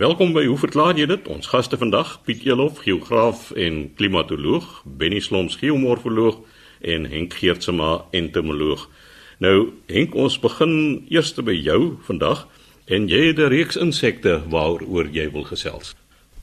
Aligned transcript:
Welkom 0.00 0.30
by 0.32 0.46
Hoe 0.48 0.56
verklaar 0.56 0.96
jy 0.96 1.04
dit? 1.10 1.26
Ons 1.28 1.50
gaste 1.52 1.76
vandag, 1.76 2.14
Piet 2.24 2.46
Elof, 2.48 2.78
geograaf 2.86 3.50
en 3.52 3.82
klimatoloog, 3.98 4.64
Benny 4.96 5.18
Sloms, 5.20 5.58
geomorfoloog 5.60 6.38
en 6.80 7.04
Henk 7.04 7.36
Geertsma, 7.36 8.06
entomoloog. 8.16 8.86
Nou, 9.44 9.74
Henk, 9.92 10.16
ons 10.16 10.38
begin 10.40 10.72
eers 11.12 11.34
by 11.44 11.52
jou 11.52 11.98
vandag 12.08 12.46
en 12.88 13.10
jy 13.12 13.26
het 13.26 13.44
'n 13.44 13.52
reeks 13.52 13.76
insekte 13.76 14.40
waaroor 14.48 15.12
jy 15.12 15.28
wil 15.36 15.44
gesels. 15.44 15.92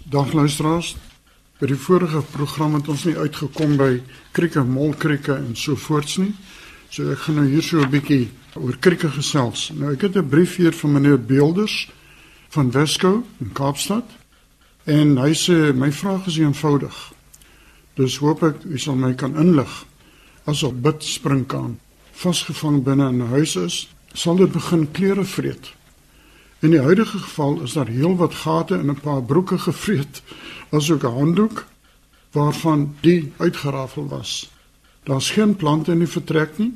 Dag 0.06 0.34
luisteraars. 0.34 0.96
By 1.60 1.66
die 1.66 1.82
vorige 1.88 2.22
program 2.32 2.74
het 2.74 2.88
ons 2.88 3.06
nie 3.06 3.18
uitgekom 3.18 3.78
by 3.78 4.02
krieke, 4.32 4.62
molkrieke 4.62 5.34
en 5.34 5.56
so 5.56 5.76
voorts 5.76 6.18
nie. 6.18 6.34
So 6.90 7.12
ek 7.12 7.18
gaan 7.18 7.36
nou 7.36 7.48
hier 7.48 7.64
so 7.64 7.82
'n 7.82 7.90
bietjie 7.90 8.30
oor 8.54 8.78
krieke 8.80 9.10
gesels. 9.10 9.72
Nou 9.74 9.94
ek 9.94 10.02
het 10.02 10.16
'n 10.16 10.30
brief 10.30 10.56
hier 10.58 10.74
van 10.74 10.92
meneer 10.92 11.18
Beelders 11.18 11.88
van 12.48 12.72
Wesco 12.72 13.24
in 13.38 13.52
Kaapstad. 13.52 14.04
En 14.84 15.18
hy 15.20 15.34
sê 15.36 15.74
my 15.76 15.92
vraag 15.92 16.28
is 16.32 16.38
eenvoudig. 16.40 16.96
Dus 18.00 18.20
hoop 18.24 18.44
ek 18.48 18.64
u 18.64 18.80
sal 18.80 18.96
my 18.96 19.14
kan 19.20 19.36
inlig. 19.36 19.86
As 20.46 20.64
'n 20.64 20.82
bid 20.82 21.04
springkaan 21.04 21.80
vasgevang 22.12 22.84
binne 22.84 23.10
in 23.10 23.22
'n 23.22 23.34
huis 23.36 23.56
is, 23.56 23.90
sal 24.14 24.36
dit 24.36 24.52
begin 24.52 24.92
kleure 24.92 25.24
vreet. 25.24 25.74
In 26.60 26.72
die 26.72 26.82
huidige 26.82 27.18
geval 27.18 27.62
is 27.62 27.74
daar 27.74 27.88
heelwat 27.88 28.34
gate 28.34 28.74
in 28.74 28.90
'n 28.90 29.00
paar 29.02 29.24
broeke 29.24 29.58
gevreet, 29.58 30.22
asook 30.72 31.04
'n 31.04 31.18
handdoek 31.20 31.66
waarvan 32.32 32.96
die 33.02 33.34
uitgerafel 33.38 34.08
was. 34.08 34.52
Daar's 35.04 35.32
geen 35.32 35.56
plante 35.56 35.92
in 35.92 36.00
die 36.00 36.08
vertrek 36.08 36.58
nie. 36.58 36.74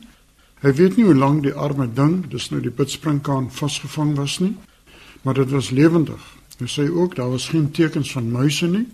Hy 0.59 0.73
weet 0.73 0.95
nie 0.97 1.05
hoe 1.05 1.15
lank 1.15 1.43
die 1.43 1.53
arme 1.53 1.93
ding, 1.93 2.29
dis 2.29 2.49
nou 2.49 2.61
die 2.61 2.71
bidspringkaan 2.71 3.51
vasgevang 3.51 4.15
was 4.15 4.39
nie 4.39 4.55
maar 5.21 5.33
dit 5.33 5.49
was 5.49 5.69
lewendig. 5.69 6.21
Hy 6.57 6.67
sê 6.69 6.87
ook 6.89 7.15
daar 7.15 7.29
was 7.29 7.49
geen 7.49 7.71
tekens 7.71 8.11
van 8.11 8.31
muise 8.31 8.67
nie. 8.67 8.87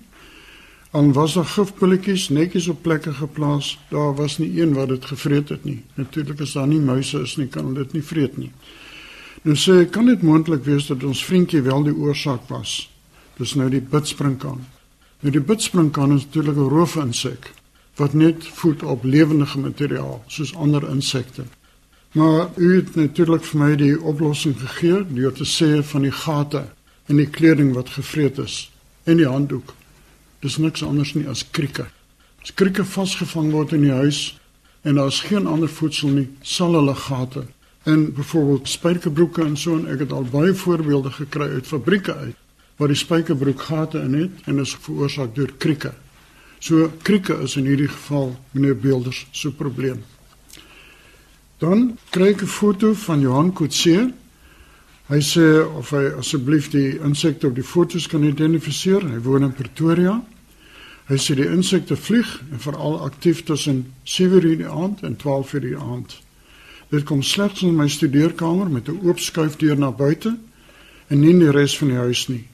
Al 0.92 1.12
was 1.12 1.34
daar 1.34 1.46
gifpilletjies 1.46 2.30
netjies 2.30 2.68
op 2.68 2.82
plekke 2.82 3.14
geplaas, 3.14 3.78
daar 3.90 4.16
was 4.16 4.38
nie 4.38 4.62
een 4.62 4.74
wat 4.74 4.88
dit 4.88 5.06
gevreet 5.06 5.50
het 5.50 5.64
nie. 5.64 5.84
Natuurlik 5.94 6.42
as 6.42 6.54
daar 6.56 6.68
nie 6.68 6.80
muise 6.80 7.22
is 7.22 7.36
nie, 7.36 7.48
kan 7.48 7.74
dit 7.74 7.94
nie 7.94 8.04
vreet 8.04 8.38
nie. 8.38 8.52
Nou 9.44 9.56
sê 9.56 9.84
kan 9.90 10.06
dit 10.06 10.22
moontlik 10.22 10.64
wees 10.66 10.88
dat 10.88 11.04
ons 11.04 11.26
vriendjie 11.26 11.62
wel 11.62 11.84
die 11.84 11.96
oorsaak 11.96 12.48
was. 12.50 12.90
Dis 13.38 13.54
nou 13.54 13.70
die 13.70 13.82
bidspringkaan. 13.82 14.64
Nou 15.20 15.32
die 15.34 15.44
bidspringkaan 15.44 16.16
is 16.16 16.26
natuurlik 16.26 16.56
'n 16.56 16.70
roofinsek 16.70 17.52
wat 17.96 18.14
net 18.14 18.48
voed 18.48 18.84
op 18.84 19.04
lewendige 19.04 19.60
materiaal 19.60 20.24
soos 20.28 20.56
ander 20.56 20.90
insekte. 20.90 21.44
Maar 22.12 22.50
u 22.56 22.76
het 22.76 22.96
natuurlik 22.96 23.44
vir 23.44 23.60
my 23.60 23.76
die 23.76 23.96
oplossing 24.02 24.56
gegee 24.60 25.04
deur 25.10 25.34
te 25.34 25.46
sê 25.46 25.84
van 25.84 26.08
die 26.08 26.12
gate 26.12 26.64
in 27.08 27.20
die 27.20 27.30
kleding 27.30 27.74
wat 27.76 27.90
gevreet 27.90 28.38
is 28.38 28.72
en 29.04 29.20
die 29.20 29.28
handdoek. 29.28 29.74
Dis 30.40 30.58
niks 30.58 30.84
anders 30.84 31.14
nie 31.14 31.28
as 31.28 31.44
krieke. 31.52 31.88
As 32.42 32.54
krieke 32.54 32.86
vasgevang 32.86 33.52
word 33.52 33.76
in 33.76 33.84
die 33.88 33.94
huis 33.94 34.40
en 34.82 34.96
daar 34.96 35.12
is 35.12 35.22
geen 35.28 35.48
ander 35.48 35.70
voedsel 35.70 36.10
nie, 36.16 36.28
sal 36.42 36.74
hulle 36.80 36.96
gate 36.96 37.46
in 37.88 38.10
byvoorbeeld 38.14 38.68
spykerbroeke 38.68 39.44
en 39.44 39.56
so 39.58 39.78
en 39.78 39.88
ek 39.92 40.06
het 40.06 40.12
al 40.16 40.28
baie 40.32 40.54
voorbeelde 40.54 41.12
gekry 41.16 41.48
uit 41.56 41.68
fabrieke 41.68 42.16
uit 42.16 42.36
waar 42.78 42.92
die 42.92 43.00
spykerbroek 43.00 43.62
gate 43.70 44.00
in 44.00 44.14
het 44.14 44.44
en 44.46 44.60
is 44.62 44.76
veroorsaak 44.86 45.34
deur 45.36 45.50
krieke. 45.58 45.94
So 46.60 46.92
krieke 47.02 47.40
is 47.42 47.56
in 47.58 47.66
hierdie 47.66 47.90
geval 47.90 48.36
meneer 48.52 48.78
Beelders 48.78 49.26
se 49.32 49.48
so 49.48 49.52
probleem. 49.52 50.04
Dan 51.58 51.98
kry 52.10 52.30
ek 52.30 52.42
'n 52.42 52.48
foto 52.48 52.94
van 52.94 53.20
Johan 53.20 53.54
Kutse. 53.54 54.14
Hy 55.08 55.22
sê 55.22 55.66
of 55.78 55.90
hy 55.90 56.06
asseblief 56.20 56.70
die 56.70 57.00
insekte 57.00 57.48
op 57.48 57.56
die 57.56 57.64
foto's 57.64 58.08
kan 58.08 58.24
identifiseer. 58.24 59.02
Hy 59.02 59.20
woon 59.20 59.44
in 59.44 59.54
Pretoria. 59.54 60.24
Hy 61.08 61.16
sê 61.16 61.36
die 61.36 61.48
insekte 61.48 61.96
vlieg 61.96 62.42
en 62.52 62.60
veral 62.60 63.02
aktief 63.02 63.44
tussen 63.44 63.94
7:00 64.04 64.44
in 64.46 64.58
die 64.58 64.68
aand 64.68 65.02
en 65.04 65.16
12:00 65.16 65.54
in 65.54 65.62
die 65.62 65.78
aand. 65.78 66.22
Dit 66.90 67.04
kom 67.04 67.22
slegs 67.22 67.62
in 67.62 67.76
my 67.76 67.88
studeerkamer 67.88 68.70
met 68.70 68.88
'n 68.90 69.00
oop 69.04 69.20
skuifdeur 69.20 69.78
na 69.78 69.92
buite 69.92 70.38
en 71.08 71.20
nie 71.20 71.30
in 71.30 71.40
die 71.40 71.52
res 71.52 71.78
van 71.78 71.88
die 71.88 71.98
huis 71.98 72.28
nie. 72.28 72.48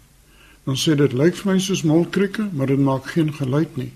Dan 0.63 0.75
sê 0.75 0.95
dit 0.95 1.13
lyk 1.13 1.35
vir 1.35 1.53
my 1.53 1.59
soos 1.59 1.83
molkrieke, 1.83 2.47
maar 2.53 2.67
dit 2.67 2.79
maak 2.79 3.05
geen 3.05 3.33
geluid 3.33 3.77
nie. 3.77 3.91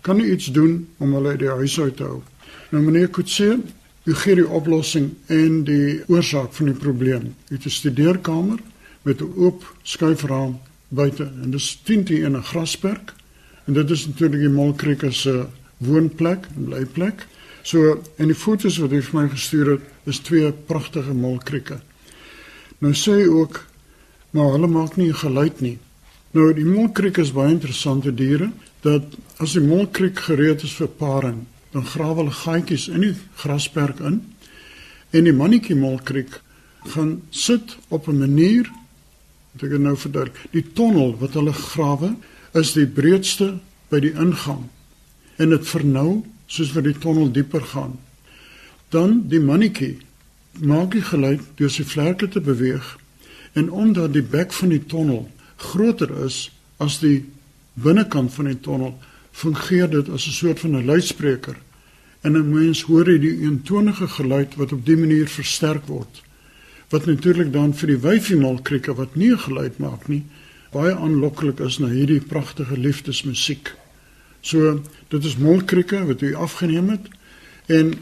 Kan 0.00 0.20
u 0.20 0.32
iets 0.32 0.46
doen 0.46 0.88
om 0.98 1.12
hulle 1.12 1.28
uit 1.28 1.38
die 1.38 1.48
huis 1.48 1.80
uit 1.80 1.96
te 1.96 2.02
hou? 2.02 2.22
Nou 2.70 2.84
meneer 2.84 3.08
Kutse, 3.08 3.60
U 4.08 4.14
gee 4.16 4.38
die 4.38 4.48
oplossing 4.48 5.10
en 5.28 5.64
die 5.68 5.98
oorsaak 6.08 6.54
van 6.56 6.70
die 6.70 6.78
probleem. 6.80 7.34
U 7.48 7.54
het 7.54 7.66
'n 7.66 7.70
studeerkamer 7.70 8.58
met 9.02 9.20
'n 9.20 9.32
oop 9.36 9.74
skuifraam 9.82 10.60
buite 10.88 11.24
en 11.42 11.50
dis 11.50 11.80
10 11.84 12.04
te 12.04 12.14
1 12.14 12.36
'n 12.36 12.42
grasperk 12.42 13.12
en 13.64 13.72
dit 13.72 13.90
is 13.90 14.06
natuurlik 14.06 14.40
die 14.40 14.48
molkrieke 14.48 15.10
se 15.12 15.46
woonplek 15.76 16.46
en 16.56 16.64
blyplek. 16.64 17.26
So 17.62 18.02
en 18.16 18.26
die 18.26 18.34
foto's 18.34 18.78
wat 18.78 18.90
hy 18.90 19.00
vir 19.02 19.20
my 19.20 19.28
gestuur 19.28 19.70
het, 19.70 19.80
is 20.04 20.18
twee 20.18 20.52
pragtige 20.52 21.14
molkrieke. 21.14 21.80
Nou 22.78 22.92
sê 22.94 23.12
hy 23.12 23.26
ook 23.26 23.64
maar 24.30 24.52
hulle 24.52 24.66
maak 24.66 24.96
nie 24.96 25.12
geluid 25.12 25.60
nie. 25.60 25.78
Nou 26.30 26.54
die 26.54 26.64
molkrieke 26.64 27.20
is 27.20 27.32
baie 27.32 27.52
interessante 27.52 28.14
diere 28.14 28.50
dat 28.80 29.02
as 29.36 29.52
die 29.52 29.66
molkriek 29.66 30.18
gereed 30.18 30.62
is 30.62 30.72
vir 30.72 30.88
paring 30.88 31.46
dan 31.78 31.86
grawe 31.86 32.24
hulle 32.24 32.34
gaatjies 32.34 32.88
in 32.90 33.04
die 33.06 33.14
grasperk 33.38 34.00
in 34.02 34.18
en 35.14 35.28
die 35.28 35.34
mannetjie 35.34 35.76
molkriek 35.78 36.40
gaan 36.90 37.20
sit 37.30 37.76
op 37.88 38.08
'n 38.08 38.18
manier 38.18 38.66
wat 39.52 39.62
ek 39.62 39.78
nou 39.78 39.96
verduidelik. 39.96 40.38
Die 40.50 40.66
tonnel 40.72 41.16
wat 41.18 41.34
hulle 41.34 41.52
grawe 41.52 42.16
is 42.54 42.72
die 42.72 42.86
breedste 42.86 43.58
by 43.90 44.00
die 44.00 44.12
ingang 44.12 44.68
en 45.36 45.50
dit 45.50 45.68
vernou 45.68 46.24
soos 46.46 46.72
wat 46.72 46.84
die 46.84 46.98
tonnel 46.98 47.30
dieper 47.32 47.62
gaan. 47.62 47.98
Dan 48.90 49.28
die 49.28 49.40
mannetjie 49.40 49.98
maak 50.60 50.92
die 50.92 51.02
geluid 51.02 51.40
deur 51.56 51.70
sy 51.70 51.84
vlerke 51.84 52.28
te 52.28 52.40
beweeg 52.40 52.98
en 53.52 53.70
omdat 53.70 54.12
die 54.12 54.22
bek 54.22 54.52
van 54.52 54.68
die 54.68 54.84
tonnel 54.86 55.30
groter 55.56 56.24
is 56.24 56.50
as 56.78 56.98
die 56.98 57.24
binnekant 57.74 58.34
van 58.34 58.44
die 58.44 58.60
tonnel 58.60 58.98
fungeer 59.32 59.90
dit 59.90 60.08
as 60.08 60.26
'n 60.26 60.32
soort 60.32 60.60
van 60.60 60.76
'n 60.76 60.84
luidspreker. 60.84 61.56
En 62.28 62.36
'n 62.36 62.48
mens 62.52 62.82
hoor 62.82 63.04
die 63.04 63.38
eentonige 63.40 64.08
geluid 64.08 64.54
wat 64.54 64.72
op 64.72 64.86
dié 64.86 64.96
manier 64.96 65.28
versterk 65.28 65.86
word. 65.86 66.22
Wat 66.88 67.06
natuurlik 67.06 67.52
dan 67.52 67.74
vir 67.74 67.88
die 67.88 68.00
wyfiemalkrieke 68.04 68.94
wat 68.94 69.14
nie 69.14 69.30
'n 69.32 69.38
geluid 69.38 69.78
maak 69.78 70.08
nie, 70.08 70.24
baie 70.72 70.94
aanloklik 70.94 71.60
is 71.60 71.78
na 71.78 71.88
hierdie 71.88 72.20
pragtige 72.20 72.78
liefdesmusiek. 72.78 73.74
So, 74.40 74.82
dit 75.08 75.24
is 75.24 75.36
molkrieke 75.36 76.04
wat 76.06 76.20
jy 76.20 76.34
afgeneem 76.34 76.88
het 76.88 77.08
en 77.66 77.94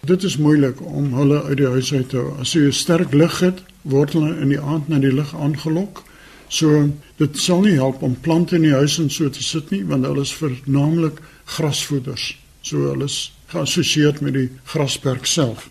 dit 0.00 0.22
is 0.22 0.36
moeilik 0.36 0.80
om 0.80 1.12
hulle 1.14 1.42
uit 1.42 1.56
die 1.56 1.68
huis 1.68 1.92
uit 1.92 2.08
te 2.08 2.16
hou. 2.16 2.38
As 2.40 2.52
jy 2.52 2.66
'n 2.66 2.72
sterk 2.72 3.12
lig 3.12 3.40
het, 3.40 3.62
word 3.82 4.12
hulle 4.12 4.40
in 4.40 4.48
die 4.48 4.60
aand 4.60 4.88
na 4.88 4.98
die 4.98 5.12
lig 5.12 5.34
aangelok. 5.36 6.02
So 6.48 6.88
dit 7.16 7.38
sal 7.38 7.60
nie 7.60 7.76
help 7.76 8.02
om 8.02 8.20
plante 8.20 8.54
in 8.54 8.62
die 8.62 8.74
huis 8.74 8.98
en 8.98 9.10
so 9.10 9.28
te 9.30 9.42
sit 9.42 9.70
nie 9.70 9.84
want 9.84 10.04
hulle 10.04 10.20
is 10.20 10.34
vernaamlik 10.34 11.20
grasvoeders. 11.44 12.45
So 12.66 12.88
hulle 12.90 13.06
is 13.06 13.30
geassosieer 13.52 14.16
met 14.26 14.34
die 14.34 14.48
grasperk 14.66 15.26
self. 15.30 15.68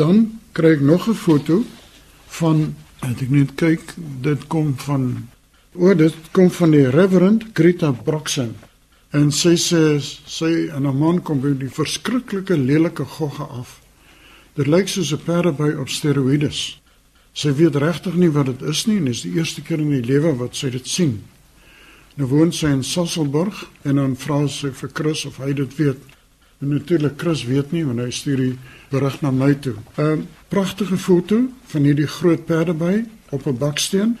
Dan 0.00 0.40
kry 0.56 0.78
ek 0.78 0.80
nog 0.80 1.08
'n 1.08 1.14
foto 1.14 1.64
van 2.40 2.74
ek 3.02 3.22
ek 3.22 3.30
net 3.30 3.50
kyk 3.54 3.94
dit 4.22 4.46
kom 4.48 4.72
van 4.86 5.28
o 5.74 5.90
oh, 5.90 5.96
dit 5.96 6.14
kom 6.32 6.50
van 6.50 6.70
die 6.70 6.88
Reverend 6.88 7.44
Greta 7.52 7.92
Broxen 7.92 8.54
en 9.12 9.30
sy 9.30 9.54
sê 9.60 10.00
sy 10.00 10.70
en 10.72 10.86
'n 10.86 10.98
man 10.98 11.20
kom 11.22 11.40
by 11.40 11.52
die 11.52 11.68
verskriklike 11.68 12.56
lelike 12.56 13.04
gogge 13.04 13.44
af. 13.44 13.80
Dit 14.56 14.66
lyk 14.66 14.88
soos 14.88 15.12
'n 15.12 15.24
perdeby 15.24 15.76
op 15.78 15.88
steroïdes. 15.88 16.80
Sy 17.32 17.52
weet 17.52 17.76
regtig 17.76 18.14
nie 18.14 18.30
wat 18.30 18.46
dit 18.46 18.62
is 18.62 18.86
nie 18.86 18.96
en 18.96 19.04
dis 19.04 19.22
die 19.22 19.34
eerste 19.36 19.60
keer 19.60 19.80
in 19.80 19.92
haar 19.92 20.06
lewe 20.06 20.36
wat 20.36 20.56
sy 20.56 20.70
dit 20.70 20.88
sien. 20.88 21.22
Nou 22.14 22.28
woon 22.30 22.52
sy 22.54 22.68
in 22.70 22.84
Sasselburg 22.86 23.64
en 23.82 23.98
dan 23.98 24.12
vra 24.14 24.44
sy 24.46 24.70
vir 24.70 24.90
Chris 24.94 25.24
of 25.26 25.40
hy 25.42 25.50
dit 25.58 25.72
weet. 25.80 26.02
En 26.62 26.70
natuurlik 26.70 27.16
Chris 27.18 27.42
weet 27.48 27.72
nie 27.74 27.82
want 27.86 27.98
hy 27.98 28.10
stuur 28.14 28.38
die 28.38 28.52
berig 28.92 29.16
na 29.22 29.32
my 29.34 29.54
toe. 29.58 29.74
'n 29.98 30.02
uh, 30.02 30.20
Pragtige 30.48 30.96
foto 30.96 31.40
van 31.72 31.82
hierdie 31.82 32.06
groot 32.06 32.46
perdeby 32.46 33.04
op 33.34 33.46
'n 33.46 33.58
baksteen 33.58 34.18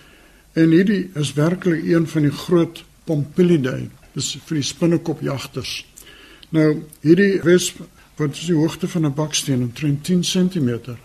en 0.54 0.70
hierdie 0.70 1.10
is 1.14 1.32
werklik 1.38 1.84
een 1.86 2.06
van 2.06 2.22
die 2.22 2.34
groot 2.34 2.84
Pompilidae. 3.04 3.88
Dis 4.14 4.38
vir 4.46 4.54
die 4.54 4.66
spinnekopjagters. 4.66 5.86
Nou 6.50 6.82
hierdie 7.00 7.42
wesp 7.42 7.78
wat 8.16 8.34
is 8.34 8.46
die 8.46 8.58
hoogte 8.58 8.88
van 8.88 9.06
'n 9.06 9.14
baksteen 9.14 9.62
omtrent 9.62 10.04
10 10.04 10.22
cm. 10.22 10.96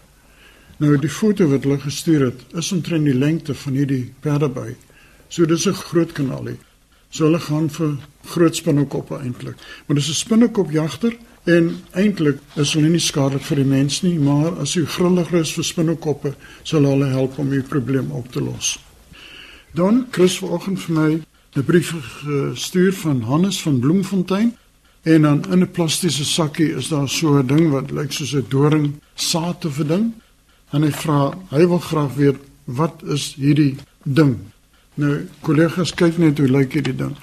Nou 0.77 0.97
die 0.97 1.09
foto 1.09 1.47
wat 1.47 1.63
hulle 1.63 1.79
gestuur 1.79 2.25
het, 2.25 2.39
is 2.53 2.71
omtrent 2.71 3.05
die 3.05 3.13
lengte 3.13 3.53
van 3.53 3.73
hierdie 3.73 4.13
perdeby. 4.19 4.75
So 5.27 5.45
dis 5.45 5.67
'n 5.67 5.73
groot 5.73 6.11
kanalie. 6.11 6.57
So 7.09 7.25
hulle 7.25 7.39
gaan 7.39 7.69
vir 7.69 7.97
groot 8.29 8.55
spinnekoppe 8.55 9.17
eintlik. 9.17 9.57
Maar 9.85 9.95
dis 9.95 10.09
'n 10.09 10.13
spinnekopjagter 10.13 11.17
en 11.43 11.81
eintlik 11.91 12.37
is 12.55 12.73
hulle 12.73 12.89
nie 12.89 12.99
skadelik 12.99 13.43
vir 13.43 13.55
die 13.55 13.65
mens 13.65 14.01
nie, 14.01 14.19
maar 14.19 14.59
as 14.59 14.73
jy 14.73 14.85
grillig 14.85 15.31
is 15.33 15.53
vir 15.53 15.63
spinnekoppe, 15.63 16.35
sal 16.63 16.83
hulle 16.83 17.05
help 17.05 17.39
om 17.39 17.49
die 17.49 17.61
probleem 17.61 18.11
op 18.11 18.31
te 18.31 18.41
los. 18.41 18.79
Dan 19.73 20.07
Chris 20.11 20.37
vanoggend 20.37 20.79
vir 20.79 20.95
my 20.95 21.21
'n 21.55 21.63
brief 21.63 21.93
gestuur 22.23 22.93
van 22.93 23.21
Hannes 23.21 23.61
van 23.61 23.79
Bloemfontein 23.79 24.57
en 25.03 25.21
dan 25.21 25.43
in 25.51 25.61
'n 25.61 25.71
plastiese 25.71 26.25
sakkie 26.25 26.75
is 26.75 26.87
daar 26.87 27.09
so 27.09 27.39
'n 27.39 27.47
ding 27.47 27.71
wat 27.71 27.91
lyk 27.91 28.11
soos 28.11 28.35
'n 28.35 28.45
doring 28.49 28.93
saad 29.15 29.65
of 29.65 29.79
'n 29.79 29.87
ding. 29.87 30.13
En 30.71 30.81
hy 30.81 30.91
vra, 30.91 31.33
hy 31.49 31.67
wil 31.67 31.79
graag 31.79 32.13
weet 32.13 32.37
wat 32.65 33.01
is 33.03 33.33
hierdie 33.37 33.75
ding? 34.03 34.37
Nou, 34.99 35.13
kollegas 35.45 35.93
kyk 35.95 36.17
net 36.19 36.41
hoe 36.41 36.49
lyk 36.51 36.73
hierdie 36.75 36.97
ding. 36.97 37.13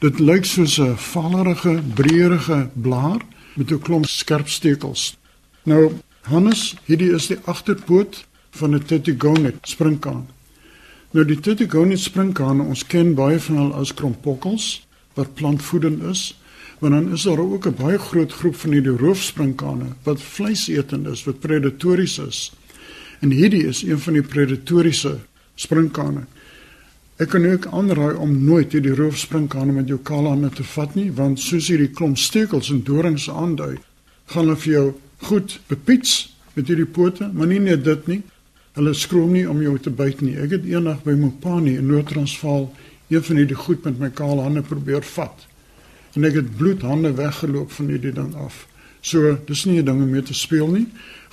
Dit 0.00 0.22
lyk 0.24 0.46
soos 0.48 0.78
'n 0.80 0.96
valerige, 0.96 1.82
breërige 1.94 2.70
blaar 2.74 3.20
met 3.56 3.70
'n 3.70 3.80
klomp 3.80 4.06
skerp 4.06 4.48
stekels. 4.48 5.16
Nou, 5.64 5.92
Hannes, 6.22 6.76
hierdie 6.86 7.12
is 7.12 7.26
die 7.26 7.38
agterpoot 7.44 8.24
van 8.50 8.74
'n 8.74 8.84
Titigonet 8.84 9.58
springkaan. 9.62 10.28
Nou 11.10 11.24
die 11.24 11.40
Titigonet 11.40 11.98
springkaan, 11.98 12.60
ons 12.60 12.86
ken 12.86 13.14
baie 13.14 13.40
van 13.40 13.56
hulle 13.56 13.74
as 13.74 13.94
krompokkels 13.94 14.86
wat 15.14 15.34
plantvoedend 15.34 16.02
is, 16.02 16.40
maar 16.78 16.90
dan 16.90 17.12
is 17.12 17.22
daar 17.22 17.38
ook 17.38 17.66
'n 17.66 17.74
baie 17.74 17.98
groot 17.98 18.32
groep 18.32 18.56
van 18.56 18.72
hierdie 18.72 18.96
roofspringkane 18.96 19.86
wat 20.02 20.22
vleisetend 20.22 21.06
is, 21.06 21.24
wat 21.24 21.40
predatories 21.40 22.18
is. 22.18 22.52
En 23.20 23.30
hierdie 23.30 23.66
is 23.66 23.82
een 23.82 23.98
van 23.98 24.12
die 24.12 24.22
predatoriese 24.22 25.18
springkane. 25.54 26.24
Ek 27.20 27.28
kan 27.34 27.44
ook 27.44 27.66
aanraai 27.76 28.16
om 28.16 28.30
nooit 28.44 28.72
hierdie 28.72 28.94
roofspringkane 28.96 29.74
met 29.76 29.90
jou 29.92 29.98
kale 30.00 30.30
hande 30.32 30.48
te 30.56 30.64
vat 30.64 30.94
nie, 30.96 31.10
want 31.12 31.42
soos 31.42 31.66
hierdie 31.68 31.90
klomp 31.92 32.16
stekels 32.16 32.70
en 32.72 32.80
dorings 32.86 33.26
aandui, 33.28 33.74
gaan 34.32 34.46
hulle 34.46 34.56
vir 34.62 34.72
jou 34.72 34.84
goed 35.28 35.58
bepiets 35.68 36.14
met 36.54 36.72
hierdie 36.72 36.88
pote, 36.88 37.28
maar 37.28 37.50
nie 37.50 37.60
net 37.60 37.84
dit 37.84 38.08
nie. 38.08 38.18
Hulle 38.78 38.96
skroom 38.96 39.34
nie 39.36 39.44
om 39.44 39.60
jou 39.60 39.76
te 39.84 39.92
byt 39.92 40.24
nie. 40.24 40.38
Ek 40.40 40.56
het 40.56 40.64
eendag 40.64 41.04
by 41.04 41.12
Mopani 41.20 41.76
in 41.76 41.90
Noord-Transvaal 41.92 42.70
een 43.12 43.28
van 43.28 43.42
hierdie 43.42 43.62
goed 43.66 43.84
met 43.84 44.00
my 44.00 44.12
kale 44.16 44.48
hande 44.48 44.64
probeer 44.64 45.04
vat 45.12 45.46
en 46.16 46.24
ek 46.24 46.40
het 46.40 46.56
bloedhande 46.56 47.12
weggeloop 47.20 47.70
van 47.76 47.92
hierdie 47.92 48.16
ding 48.16 48.32
af. 48.40 48.64
So, 49.02 49.36
dis 49.46 49.66
nie 49.68 49.78
'n 49.78 49.84
ding 49.84 50.02
om 50.02 50.10
mee 50.10 50.22
te 50.22 50.34
speel 50.34 50.68
nie. 50.72 50.86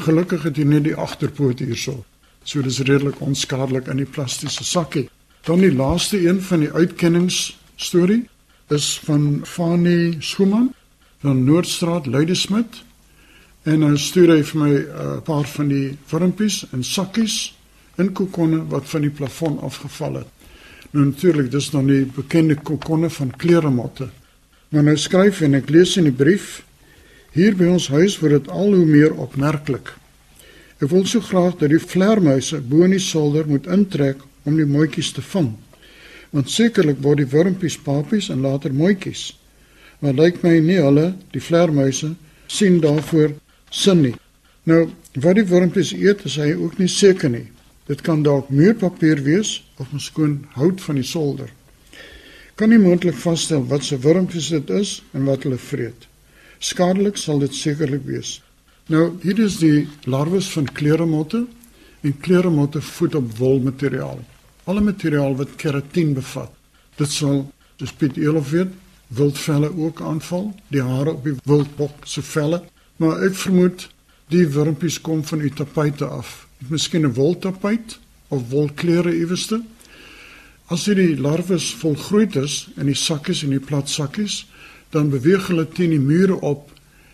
Gelukkig 0.04 0.44
het 0.44 0.58
hy 0.58 0.64
net 0.64 0.84
die 0.84 0.96
agterpoot 0.96 1.60
hierso. 1.60 2.04
So 2.44 2.62
dis 2.62 2.80
redelik 2.80 3.22
onskadelik 3.22 3.88
in 3.88 3.98
die 3.98 4.06
plastiese 4.06 4.64
sakkie. 4.64 5.10
Dan 5.48 5.64
die 5.64 5.72
laaste 5.72 6.20
een 6.20 6.42
van 6.44 6.60
die 6.60 6.72
uitkennings 6.72 7.58
storie 7.76 8.26
is 8.68 9.00
van 9.08 9.42
Fanny 9.48 10.18
Schumann 10.20 10.74
van 11.24 11.44
Noordstraat 11.44 12.06
Ladysmith. 12.06 12.84
En 13.64 13.84
hy 13.88 13.96
stuur 13.96 14.36
hy 14.36 14.44
vir 14.44 14.60
my 14.60 14.72
'n 14.76 14.84
uh, 14.84 15.18
paar 15.24 15.48
van 15.48 15.68
die 15.72 15.98
vormpies 16.06 16.66
en 16.72 16.84
sakkies 16.84 17.56
in 17.96 18.12
kokonne 18.12 18.68
wat 18.68 18.90
van 18.90 19.02
die 19.02 19.10
plafon 19.10 19.60
afgeval 19.60 20.14
het. 20.14 20.28
Nou 20.92 21.06
natuurlik, 21.06 21.52
dis 21.52 21.72
nog 21.72 21.84
nie 21.84 22.06
bekende 22.06 22.56
kokonne 22.56 23.10
van 23.10 23.32
kleremotte 23.32 24.10
Maar 24.70 24.84
nou 24.84 24.98
skryf 25.00 25.40
en 25.46 25.56
ek 25.56 25.70
lees 25.72 25.94
in 25.96 26.10
die 26.10 26.16
brief 26.16 26.60
hier 27.32 27.56
by 27.56 27.70
ons 27.72 27.88
huis 27.94 28.18
word 28.20 28.34
dit 28.36 28.50
al 28.52 28.74
hoe 28.76 28.88
meer 28.88 29.14
opmerklik. 29.16 29.94
Ek 30.84 30.90
wil 30.92 31.06
so 31.08 31.24
graag 31.24 31.56
dat 31.62 31.72
die 31.72 31.80
vlermuise 31.80 32.60
bo 32.60 32.84
in 32.84 32.92
die 32.98 33.04
solder 33.04 33.48
moet 33.48 33.70
intrek 33.72 34.26
om 34.48 34.56
die 34.56 34.68
mooitjies 34.68 35.12
te 35.16 35.24
vang. 35.34 35.52
Want 36.32 36.52
sekerlik 36.52 37.02
word 37.04 37.22
die 37.22 37.30
wurmpies 37.32 37.78
papies 37.84 38.32
en 38.34 38.46
later 38.46 38.74
mooitjies. 38.74 39.30
Maar 40.00 40.16
lyk 40.16 40.42
my 40.44 40.56
nie 40.64 40.80
hulle, 40.80 41.12
die 41.36 41.44
vlermuise, 41.44 42.14
sien 42.48 42.80
daarvoor 42.84 43.36
sin 43.70 44.02
nie. 44.06 44.16
Nou, 44.68 44.88
wat 45.20 45.38
die 45.40 45.48
wurmpies 45.52 45.94
eet, 45.96 46.26
is 46.28 46.40
hy 46.40 46.54
ook 46.56 46.80
nie 46.80 46.92
seker 46.92 47.32
nie. 47.34 47.48
Dit 47.88 48.04
kan 48.08 48.24
dalk 48.24 48.50
muurpapier 48.50 49.24
wees 49.28 49.60
of 49.78 49.94
miskoen 49.94 50.42
hout 50.58 50.84
van 50.84 51.00
die 51.00 51.08
solder 51.08 51.52
kan 52.58 52.72
nie 52.74 52.82
moontlik 52.82 53.18
vasstel 53.22 53.62
wat 53.70 53.84
se 53.86 54.00
wurmpies 54.02 54.50
dit 54.50 54.70
is 54.74 54.98
en 55.14 55.28
wat 55.30 55.44
hulle 55.46 55.60
vreet. 55.62 56.08
Skadelik 56.58 57.20
sal 57.22 57.44
dit 57.44 57.54
sekerlik 57.54 58.02
wees. 58.08 58.40
Nou, 58.90 59.12
hier 59.22 59.38
is 59.44 59.60
die 59.62 59.86
larwes 60.10 60.48
van 60.56 60.66
kleremotte 60.80 61.44
en 62.02 62.16
kleremotte 62.26 62.82
voed 62.82 63.18
op 63.20 63.36
wolmateriaal. 63.38 64.24
Alle 64.68 64.82
materiaal 64.82 65.36
wat 65.36 65.56
keratin 65.56 66.14
bevat. 66.14 66.52
Dit 67.00 67.12
sal, 67.12 67.46
dis 67.80 67.94
Piet 67.96 68.18
Elof 68.20 68.50
weet, 68.52 68.74
wildvelle 69.08 69.70
ook 69.72 70.02
aanval, 70.02 70.50
die 70.68 70.82
hare 70.84 71.14
op 71.14 71.24
die 71.24 71.38
wildbok 71.48 72.04
se 72.04 72.22
velle, 72.22 72.60
maar 73.00 73.22
ek 73.24 73.38
vermoed 73.40 73.86
die 74.34 74.44
wurmpies 74.52 74.98
kom 75.02 75.24
van 75.24 75.40
die 75.40 75.54
tapuite 75.56 76.10
af. 76.12 76.48
Miskien 76.68 77.08
'n 77.08 77.14
woltapuit 77.14 78.00
of 78.28 78.50
wolklere 78.50 79.16
iewerste. 79.16 79.62
As 80.68 80.86
hierdie 80.86 81.16
larwes 81.16 81.72
volgroei 81.80 82.28
is 82.44 82.68
in 82.76 82.86
die 82.86 82.96
sakkies 82.96 83.44
en 83.44 83.50
die 83.50 83.64
plat 83.64 83.90
sakkies, 83.90 84.46
dan 84.90 85.10
beweeg 85.10 85.48
hulle 85.48 85.68
teen 85.68 85.90
die 85.90 86.00
mure 86.00 86.42
op 86.42 86.72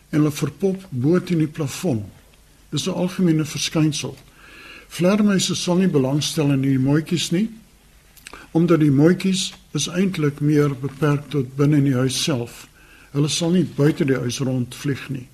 en 0.10 0.20
hulle 0.20 0.32
verpop 0.32 0.88
bo 0.90 1.20
teen 1.20 1.38
die 1.38 1.48
plafon. 1.48 2.04
Dis 2.72 2.88
'n 2.88 2.98
algemene 2.98 3.46
verskynsel. 3.46 4.18
Vlermuise 4.94 5.56
sal 5.58 5.80
nie 5.82 5.90
belangstel 5.90 6.52
in 6.54 6.62
die 6.62 6.78
mooitjies 6.78 7.32
nie, 7.34 7.48
omdat 8.54 8.84
die 8.84 8.94
mooitjies 8.94 9.48
is 9.74 9.88
eintlik 9.90 10.38
meer 10.46 10.76
beperk 10.78 11.32
tot 11.34 11.56
binne 11.58 11.80
in 11.82 11.88
die 11.88 11.96
huis 11.98 12.20
self. 12.22 12.68
Hulle 13.16 13.32
sal 13.34 13.56
nie 13.56 13.66
buite 13.66 14.06
die 14.06 14.20
huis 14.22 14.38
rondvlieg 14.46 15.08
nie. 15.10 15.26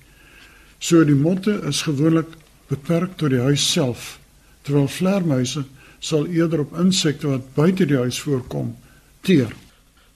So 0.80 1.04
die 1.04 1.18
motte 1.18 1.58
is 1.68 1.82
gewoonlik 1.84 2.32
beperk 2.72 3.18
tot 3.20 3.34
die 3.34 3.42
huis 3.44 3.66
self, 3.68 4.16
terwyl 4.64 4.88
vlermuise 4.88 5.66
sal 6.00 6.24
eerder 6.32 6.64
op 6.64 6.72
insekte 6.80 7.28
wat 7.28 7.52
buite 7.58 7.84
die 7.84 8.00
huis 8.00 8.22
voorkom 8.24 8.72
teer. 9.28 9.52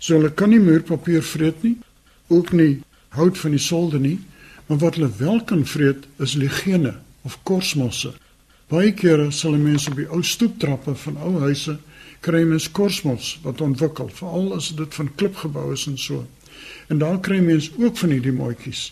So 0.00 0.17
hulle 0.17 0.32
kan 0.32 0.56
nie 0.56 0.62
muurpapier 0.64 1.20
vreet 1.20 1.61
nie, 1.69 1.76
ook 2.32 2.56
nie 2.56 2.81
hout 3.20 3.37
van 3.44 3.52
die 3.52 3.61
solde 3.61 4.00
nie, 4.00 4.19
maar 4.70 4.81
wat 4.81 4.96
hulle 4.96 5.12
wel 5.20 5.44
kan 5.44 5.69
vreet 5.69 6.08
is 6.17 6.41
ligene 6.41 6.96
of 7.29 7.37
korsmosse. 7.44 8.17
Baie 8.74 8.90
kere 8.98 9.28
sal 9.30 9.54
mense 9.54 9.92
op 9.92 9.98
die 10.00 10.08
ou 10.10 10.18
stoeptrappe 10.26 10.96
van 10.98 11.18
ou 11.22 11.36
huise 11.44 11.76
kry 12.26 12.40
mens 12.48 12.64
korsmos 12.74 13.36
wat 13.44 13.60
ontwikkel, 13.62 14.08
veral 14.10 14.48
as 14.56 14.72
dit 14.74 14.96
van 14.98 15.10
klip 15.14 15.36
gebou 15.44 15.68
is 15.76 15.84
en 15.86 15.98
so. 16.00 16.24
En 16.90 16.98
daar 16.98 17.20
kry 17.22 17.38
mens 17.44 17.68
ook 17.78 18.00
van 18.00 18.10
hierdie 18.10 18.34
moetjies. 18.34 18.88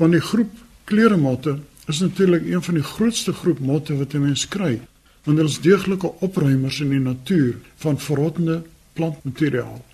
Van 0.00 0.16
die 0.16 0.22
groep 0.30 0.50
kleremotte 0.90 1.60
is 1.86 2.00
natuurlik 2.02 2.48
een 2.48 2.64
van 2.64 2.80
die 2.80 2.88
grootste 2.90 3.36
groep 3.42 3.60
motte 3.70 3.94
wat 4.00 4.14
'n 4.14 4.24
mens 4.24 4.48
kry 4.48 4.80
want 5.24 5.38
hulle 5.38 5.50
is 5.50 5.60
deeglike 5.60 6.10
opruimers 6.24 6.80
in 6.80 6.88
die 6.88 7.00
natuur 7.00 7.56
van 7.76 8.00
verrottende 8.00 8.62
plantmateriaal. 8.92 9.84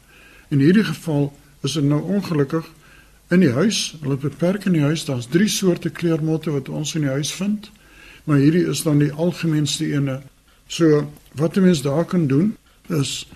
In 0.48 0.58
hierdie 0.58 0.84
geval 0.84 1.32
is 1.60 1.72
dit 1.72 1.84
nou 1.84 2.00
ongelukkig 2.02 2.68
in 3.28 3.40
die 3.40 3.50
huis, 3.50 3.96
hulle 4.00 4.16
beperk 4.16 4.64
in 4.64 4.72
die 4.72 4.84
huis, 4.84 5.04
daar's 5.04 5.26
drie 5.26 5.48
soorte 5.48 5.90
kleermotte 5.90 6.50
wat 6.54 6.68
ons 6.68 6.94
in 6.94 7.00
die 7.00 7.10
huis 7.10 7.32
vind, 7.32 7.70
maar 8.24 8.40
hierdie 8.40 8.66
is 8.70 8.82
dan 8.82 8.98
die 8.98 9.12
algemeenste 9.12 9.86
ene. 9.92 10.20
So 10.66 11.10
wat 11.34 11.56
'n 11.56 11.62
mens 11.62 11.82
daar 11.82 12.04
kan 12.04 12.26
doen 12.26 12.56
is 12.88 13.26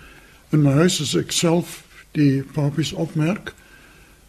in 0.50 0.62
my 0.62 0.72
huis 0.72 1.00
as 1.00 1.14
ek 1.14 1.32
self 1.32 1.84
die 2.12 2.42
papies 2.42 2.92
opmerk, 2.92 3.54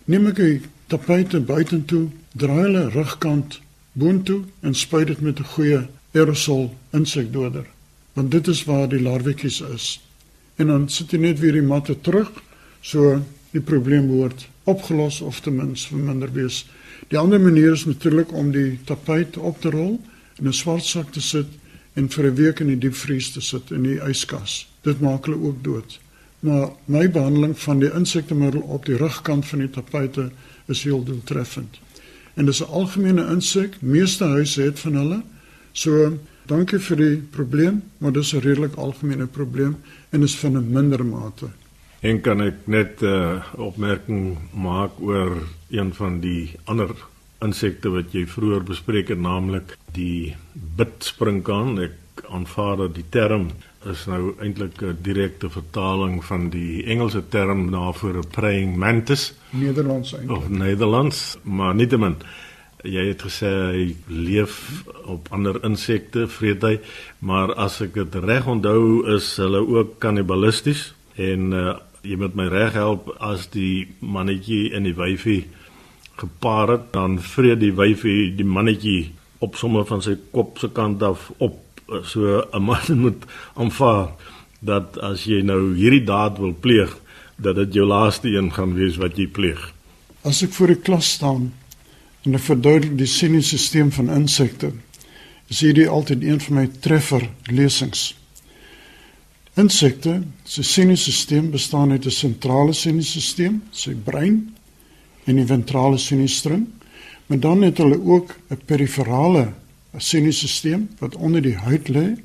neem 0.06 0.28
ek 0.28 0.36
die 0.36 0.62
tapijte 0.88 1.40
buitentoe, 1.40 2.10
draai 2.34 2.62
hulle 2.62 2.90
rugkant 2.90 3.60
boontoe 3.94 4.44
en 4.60 4.74
spuit 4.74 5.08
dit 5.08 5.22
met 5.22 5.40
'n 5.40 5.44
goeie 5.44 5.88
aerosol 6.14 6.76
insekdoder. 6.92 7.66
Want 8.14 8.32
dit 8.32 8.48
is 8.48 8.64
waar 8.64 8.90
die 8.90 9.02
larwetjies 9.02 9.62
is. 9.62 10.02
En 10.56 10.68
dan 10.68 10.90
sit 10.90 11.12
jy 11.12 11.18
net 11.18 11.40
weer 11.40 11.52
die 11.52 11.62
matte 11.62 12.02
terug, 12.02 12.32
so 12.82 13.22
die 13.52 13.62
probleem 13.62 14.08
word 14.08 14.48
opgelos 14.64 15.22
of 15.22 15.40
ten 15.40 15.56
minste 15.56 15.88
verminder 15.88 16.32
wees. 16.34 16.66
Die 17.08 17.18
ander 17.18 17.40
manier 17.40 17.72
is 17.72 17.86
natuurlik 17.86 18.34
om 18.34 18.52
die 18.52 18.80
tapuit 18.86 19.38
op 19.38 19.62
te 19.62 19.70
rol 19.70 20.00
in 20.40 20.48
'n 20.48 20.54
swart 20.54 20.84
sak 20.84 21.12
te 21.12 21.22
sit 21.22 21.48
en 21.94 22.10
vir 22.10 22.26
'n 22.26 22.36
week 22.36 22.60
in 22.60 22.68
die 22.68 22.78
diepvries 22.78 23.32
te 23.32 23.42
sit 23.42 23.72
in 23.72 23.84
die 23.84 24.00
yskas. 24.00 24.68
Dit 24.82 25.00
maak 25.00 25.26
hulle 25.26 25.42
ook 25.48 25.64
dood. 25.64 26.00
Maar 26.40 26.70
my 26.86 27.10
behandeling 27.12 27.60
van 27.60 27.80
die 27.80 27.92
insektemiddel 27.94 28.62
op 28.62 28.86
die 28.86 28.98
rugkant 28.98 29.46
van 29.46 29.60
die 29.60 29.70
tapuite 29.70 30.32
is 30.66 30.84
heel 30.84 31.04
doeltreffend. 31.04 31.80
En 32.34 32.46
dis 32.46 32.62
'n 32.62 32.72
algemene 32.72 33.28
insek, 33.28 33.82
meeste 33.82 34.24
huise 34.24 34.62
het 34.62 34.80
van 34.80 34.94
hulle. 34.94 35.22
So, 35.72 36.18
dankie 36.46 36.80
vir 36.80 36.98
die 36.98 37.18
probleem, 37.18 37.84
maar 37.98 38.12
dis 38.12 38.34
'n 38.34 38.40
redelik 38.40 38.76
algemene 38.76 39.28
probleem 39.28 39.78
en 40.10 40.24
is 40.24 40.36
van 40.36 40.58
'n 40.58 40.72
minder 40.72 41.06
mate. 41.06 41.50
En 42.00 42.22
kan 42.22 42.42
ek 42.42 42.56
net 42.64 43.02
'n 43.02 43.06
uh, 43.06 43.44
opmerking 43.58 44.38
maak 44.54 44.92
oor 45.00 45.44
een 45.70 45.94
van 45.94 46.20
die 46.20 46.52
ander 46.64 46.96
insekte 47.46 47.90
wat 47.94 48.14
jy 48.14 48.26
vroeër 48.28 48.64
bespreek 48.68 49.14
het, 49.14 49.20
naamlik 49.20 49.78
die 49.96 50.36
bidspringkaan. 50.54 51.80
Ek 51.80 52.26
aanvaar 52.30 52.78
dat 52.84 52.96
die 52.96 53.08
term 53.10 53.50
is 53.88 54.06
nou 54.12 54.36
eintlik 54.44 54.82
'n 54.84 54.98
direkte 55.02 55.50
vertaling 55.50 56.20
van 56.26 56.50
die 56.50 56.84
Engelse 56.84 57.24
term 57.30 57.72
daarvoor 57.72 58.18
'n 58.18 58.30
praying 58.32 58.76
mantis, 58.78 59.34
Nederlands 59.50 60.14
eintlik. 60.14 60.38
Of 60.38 60.50
Nederlands, 60.50 61.38
maar 61.44 61.76
nietemin 61.76 62.16
Jy 62.80 63.10
het 63.10 63.24
gesê 63.28 63.50
hy 63.74 63.96
leef 64.08 64.86
op 65.04 65.28
ander 65.36 65.58
insekte, 65.68 66.28
vreet 66.32 66.62
hy, 66.64 66.80
maar 67.20 67.52
as 67.60 67.82
ek 67.84 67.94
dit 67.94 68.16
reg 68.24 68.48
onthou 68.48 69.04
is 69.16 69.36
hulle 69.36 69.60
ook 69.60 69.98
kannibalisties 70.00 70.94
en 71.20 71.52
uh, 71.52 71.74
jy 72.08 72.16
moet 72.16 72.38
my 72.40 72.48
reg 72.48 72.78
help 72.80 73.10
as 73.20 73.50
die 73.52 73.90
mannetjie 74.00 74.72
en 74.72 74.88
die 74.88 74.96
wyfie 74.96 75.42
gepaar 76.20 76.76
het, 76.76 76.92
dan 76.94 77.18
vreet 77.22 77.60
die 77.60 77.74
wyfie 77.76 78.36
die 78.36 78.46
mannetjie 78.46 79.12
op 79.40 79.56
sommer 79.56 79.86
van 79.88 80.04
sy 80.04 80.18
kop 80.36 80.60
se 80.60 80.70
kant 80.76 81.04
af 81.04 81.32
op. 81.38 81.58
So 82.06 82.46
'n 82.54 82.62
man 82.62 83.00
moet 83.04 83.24
aanvaar 83.56 84.12
dat 84.60 84.98
as 85.02 85.24
jy 85.26 85.42
nou 85.42 85.76
hierdie 85.76 86.04
daad 86.06 86.38
wil 86.38 86.54
pleeg, 86.54 86.92
dat 87.36 87.56
dit 87.56 87.74
jou 87.74 87.88
laaste 87.88 88.28
een 88.28 88.52
gaan 88.54 88.76
wees 88.76 89.00
wat 89.00 89.18
jy 89.18 89.28
pleeg. 89.28 89.74
As 90.22 90.44
ek 90.44 90.54
voor 90.54 90.68
die 90.68 90.84
klas 90.84 91.12
staan 91.16 91.54
en 92.26 92.36
ek 92.36 92.46
verduidelik 92.46 92.98
die 92.98 93.08
sinusisteem 93.08 93.92
van 93.92 94.12
insekte, 94.12 94.74
is 95.50 95.64
hierdie 95.66 95.90
altyd 95.90 96.24
een 96.24 96.40
van 96.40 96.56
my 96.56 96.68
treffer 96.84 97.30
lesings. 97.48 98.14
Insekte 99.58 100.22
se 100.44 100.64
sinusisteem 100.64 101.50
bestaan 101.52 101.92
uit 101.92 102.06
'n 102.06 102.12
sentrale 102.12 102.74
sinusisteem, 102.74 103.64
sy 103.72 103.96
brein 103.96 104.59
en 105.30 105.38
die 105.38 105.48
ventrale 105.48 105.98
sinustrum, 106.02 106.66
maar 107.30 107.40
dan 107.40 107.62
het 107.62 107.78
hulle 107.78 108.00
ook 108.02 108.36
'n 108.50 108.62
periferale 108.66 109.52
sinusisteem 109.98 110.90
wat 111.00 111.16
onder 111.16 111.42
die 111.42 111.56
huid 111.56 111.88
lê 111.88 112.18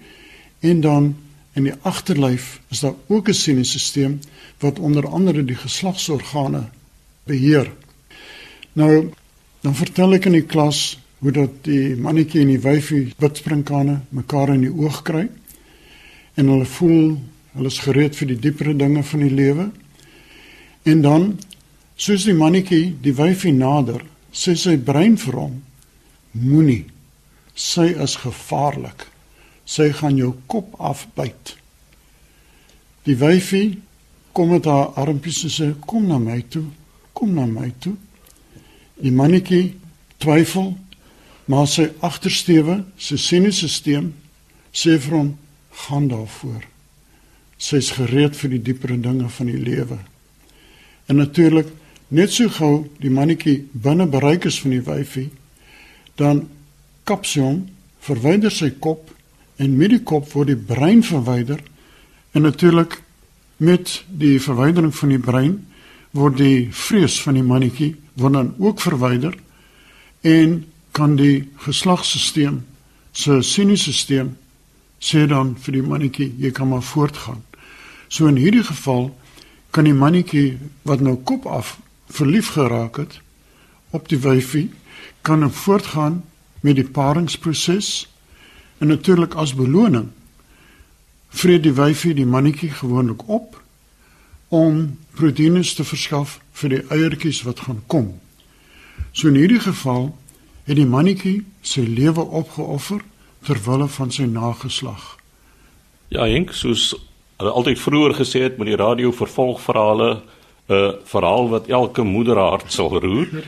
en 0.60 0.80
dan 0.80 1.16
in 1.52 1.62
die 1.62 1.74
agterlyf 1.82 2.60
is 2.70 2.80
daar 2.80 2.94
ook 3.06 3.28
'n 3.28 3.34
sinusisteem 3.34 4.20
wat 4.58 4.78
onder 4.78 5.08
andere 5.08 5.44
die 5.44 5.56
geslagsorgane 5.56 6.64
beheer. 7.24 7.72
Nou 8.72 9.10
dan 9.60 9.74
vertel 9.74 10.12
ek 10.12 10.24
in 10.24 10.32
die 10.32 10.46
klas 10.46 10.98
hoe 11.18 11.32
dat 11.32 11.50
die 11.64 11.96
mannetjie 11.96 12.40
en 12.40 12.48
die 12.48 12.60
wyfie 12.60 13.12
witspringkane 13.16 14.00
mekaar 14.08 14.54
in 14.54 14.60
die 14.60 14.74
oog 14.76 15.02
kry 15.02 15.28
en 16.34 16.46
hulle 16.46 16.64
voel 16.64 17.20
hulle 17.54 17.70
is 17.70 17.78
gereed 17.78 18.16
vir 18.16 18.26
die 18.26 18.38
dieper 18.38 18.78
dinge 18.78 19.02
van 19.02 19.20
die 19.20 19.30
lewe. 19.30 19.70
En 20.82 21.02
dan 21.02 21.38
soos 21.96 22.24
die 22.26 22.34
mannetjie 22.34 22.94
die 23.02 23.14
wyfie 23.14 23.52
nader, 23.54 24.02
sê 24.34 24.56
sy 24.58 24.76
brein 24.76 25.16
vir 25.20 25.38
hom: 25.38 25.58
Moenie. 26.34 26.84
Sy 27.54 27.92
is 28.02 28.16
gevaarlik. 28.18 29.06
Sy 29.64 29.92
gaan 29.94 30.18
jou 30.18 30.32
kop 30.50 30.74
afbyt. 30.82 31.54
Die 33.06 33.14
wyfie 33.20 33.78
kom 34.34 34.50
met 34.50 34.66
haar 34.66 34.90
armpies 34.98 35.44
en 35.46 35.54
sê: 35.54 35.68
"Kom 35.86 36.08
na 36.08 36.18
my 36.18 36.42
toe. 36.48 36.66
Kom 37.12 37.34
na 37.34 37.46
my 37.46 37.70
toe." 37.78 37.94
Die 38.98 39.12
mannetjie 39.12 39.74
twyfel, 40.18 40.74
maar 41.46 41.66
sy 41.68 41.90
agtersteewe, 42.00 42.84
sy 42.98 43.16
sinusisteem 43.16 44.14
sê 44.72 44.98
vir 44.98 45.18
hom: 45.18 45.38
"Gaan 45.70 46.08
daarvoor." 46.08 46.64
Sy's 47.58 47.90
gereed 47.90 48.36
vir 48.36 48.50
die 48.50 48.62
dieper 48.62 49.00
dinge 49.00 49.28
van 49.28 49.46
die 49.46 49.62
lewe. 49.62 49.98
En 51.06 51.16
natuurlik 51.16 51.68
net 52.14 52.32
so 52.32 52.48
gou 52.48 52.84
die 53.02 53.10
mannetjie 53.10 53.64
binne 53.72 54.06
bereik 54.10 54.46
is 54.50 54.60
van 54.62 54.74
die 54.76 54.84
wyfie, 54.86 55.28
dan 56.20 56.44
kap 57.08 57.26
sy 57.26 57.42
hom, 57.42 57.64
verwyder 58.04 58.52
sy 58.52 58.70
kop 58.80 59.10
en 59.58 59.76
met 59.78 59.94
die 59.94 60.02
kop 60.06 60.28
word 60.34 60.52
die 60.52 60.58
brein 60.58 61.02
verwyder 61.06 61.60
en 62.34 62.46
natuurlik 62.46 63.00
met 63.64 64.02
die 64.08 64.36
verwydering 64.42 64.92
van 64.94 65.14
die 65.14 65.22
brein 65.22 65.56
word 66.14 66.38
die 66.38 66.68
vrees 66.74 67.16
van 67.22 67.38
die 67.38 67.46
mannetjie 67.46 67.94
word 68.20 68.36
dan 68.36 68.52
ook 68.62 68.82
verwyder 68.82 69.34
en 70.22 70.62
kan 70.94 71.16
die 71.18 71.48
geslagstelsel 71.64 72.60
se 73.14 73.40
sinusisteem 73.42 74.34
sê 75.02 75.26
dan 75.30 75.54
vir 75.60 75.78
die 75.78 75.86
mannetjie 75.86 76.30
jy 76.40 76.50
kan 76.54 76.68
maar 76.70 76.82
voortgaan. 76.82 77.42
So 78.08 78.26
in 78.26 78.38
hierdie 78.40 78.64
geval 78.64 79.10
kan 79.70 79.84
die 79.84 79.94
mannetjie 79.94 80.58
wat 80.82 81.02
nou 81.02 81.16
kop 81.26 81.46
af 81.46 81.76
verlief 82.06 82.54
geraak 82.56 82.96
het 82.96 83.20
op 83.90 84.08
die 84.08 84.18
wyfie 84.18 84.70
kan 85.22 85.42
hom 85.42 85.52
voortgaan 85.52 86.24
met 86.60 86.76
die 86.76 86.88
paringsproses 86.88 88.08
en 88.78 88.90
natuurlik 88.92 89.34
as 89.34 89.54
beloning 89.54 90.10
vreet 91.28 91.62
die 91.62 91.74
wyfie 91.74 92.14
die 92.14 92.26
mannetjie 92.26 92.70
gewoonlik 92.70 93.28
op 93.28 93.60
om 94.48 94.98
proteïnes 95.18 95.74
te 95.74 95.84
verskaf 95.84 96.38
vir 96.60 96.76
die 96.76 96.82
eiertjies 96.94 97.42
wat 97.46 97.64
gaan 97.66 97.82
kom. 97.86 98.12
So 99.12 99.28
in 99.28 99.38
hierdie 99.38 99.62
geval 99.62 100.12
het 100.64 100.78
die 100.78 100.88
mannetjie 100.88 101.42
sy 101.62 101.82
lewe 101.86 102.22
opgeoffer 102.22 103.02
ter 103.44 103.60
wille 103.66 103.88
van 103.88 104.12
sy 104.14 104.28
nageslag. 104.30 105.16
Ja, 106.08 106.24
Henk, 106.24 106.54
soos 106.54 106.92
hulle 107.40 107.50
altyd 107.50 107.80
vroeër 107.82 108.14
gesê 108.20 108.44
het 108.46 108.58
met 108.58 108.70
die 108.70 108.78
radio 108.78 109.12
vervolgverhale 109.12 110.22
'n 110.68 110.96
verhaal 111.04 111.48
wat 111.48 111.68
elke 111.68 112.02
moederhart 112.02 112.72
sal 112.72 113.00
roer. 113.00 113.44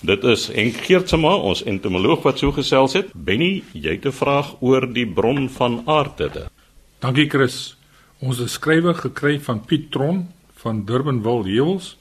Dit 0.00 0.24
is 0.24 0.46
Henk 0.46 0.76
Geertsma, 0.86 1.34
ons 1.34 1.62
entomoloog 1.62 2.22
wat 2.22 2.38
so 2.38 2.52
gesels 2.52 2.92
het. 2.92 3.12
Benny, 3.14 3.62
jy 3.72 3.90
het 3.90 4.06
'n 4.06 4.12
vraag 4.12 4.54
oor 4.60 4.92
die 4.92 5.06
bron 5.06 5.48
van 5.48 5.82
aardhitte. 5.86 6.50
Dankie 6.98 7.28
Chris. 7.28 7.76
Ons 8.18 8.38
het 8.38 8.50
skrywe 8.50 8.94
gekry 8.94 9.40
van 9.40 9.64
Piet 9.64 9.90
Tron 9.90 10.28
van 10.54 10.84
Durbanville 10.84 11.44
Heuwels 11.44 11.96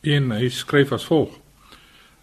en 0.00 0.30
hy 0.30 0.48
skryf 0.48 0.92
as 0.92 1.04
volg. 1.04 1.30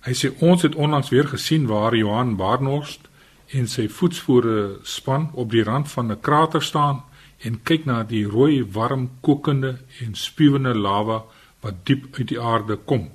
Hy 0.01 0.13
sê 0.13 0.29
ons 0.39 0.61
het 0.61 0.75
onlangs 0.75 1.09
weer 1.09 1.27
gesien 1.27 1.65
waar 1.67 1.95
Johan 1.95 2.35
Barnhorst 2.35 3.07
en 3.47 3.67
sy 3.67 3.87
voetspore 3.87 4.79
span 4.83 5.29
op 5.33 5.51
die 5.51 5.63
rand 5.63 5.91
van 5.91 6.11
'n 6.11 6.21
krater 6.21 6.61
staan 6.61 7.03
en 7.39 7.59
kyk 7.63 7.85
na 7.85 8.03
die 8.03 8.25
rooi 8.25 8.63
warm 8.63 9.09
kokende 9.21 9.77
en 10.01 10.15
spuwende 10.15 10.73
lava 10.75 11.23
wat 11.67 11.83
diep 11.83 12.07
uit 12.15 12.29
die 12.31 12.39
aarde 12.39 12.77
kom. 12.87 13.09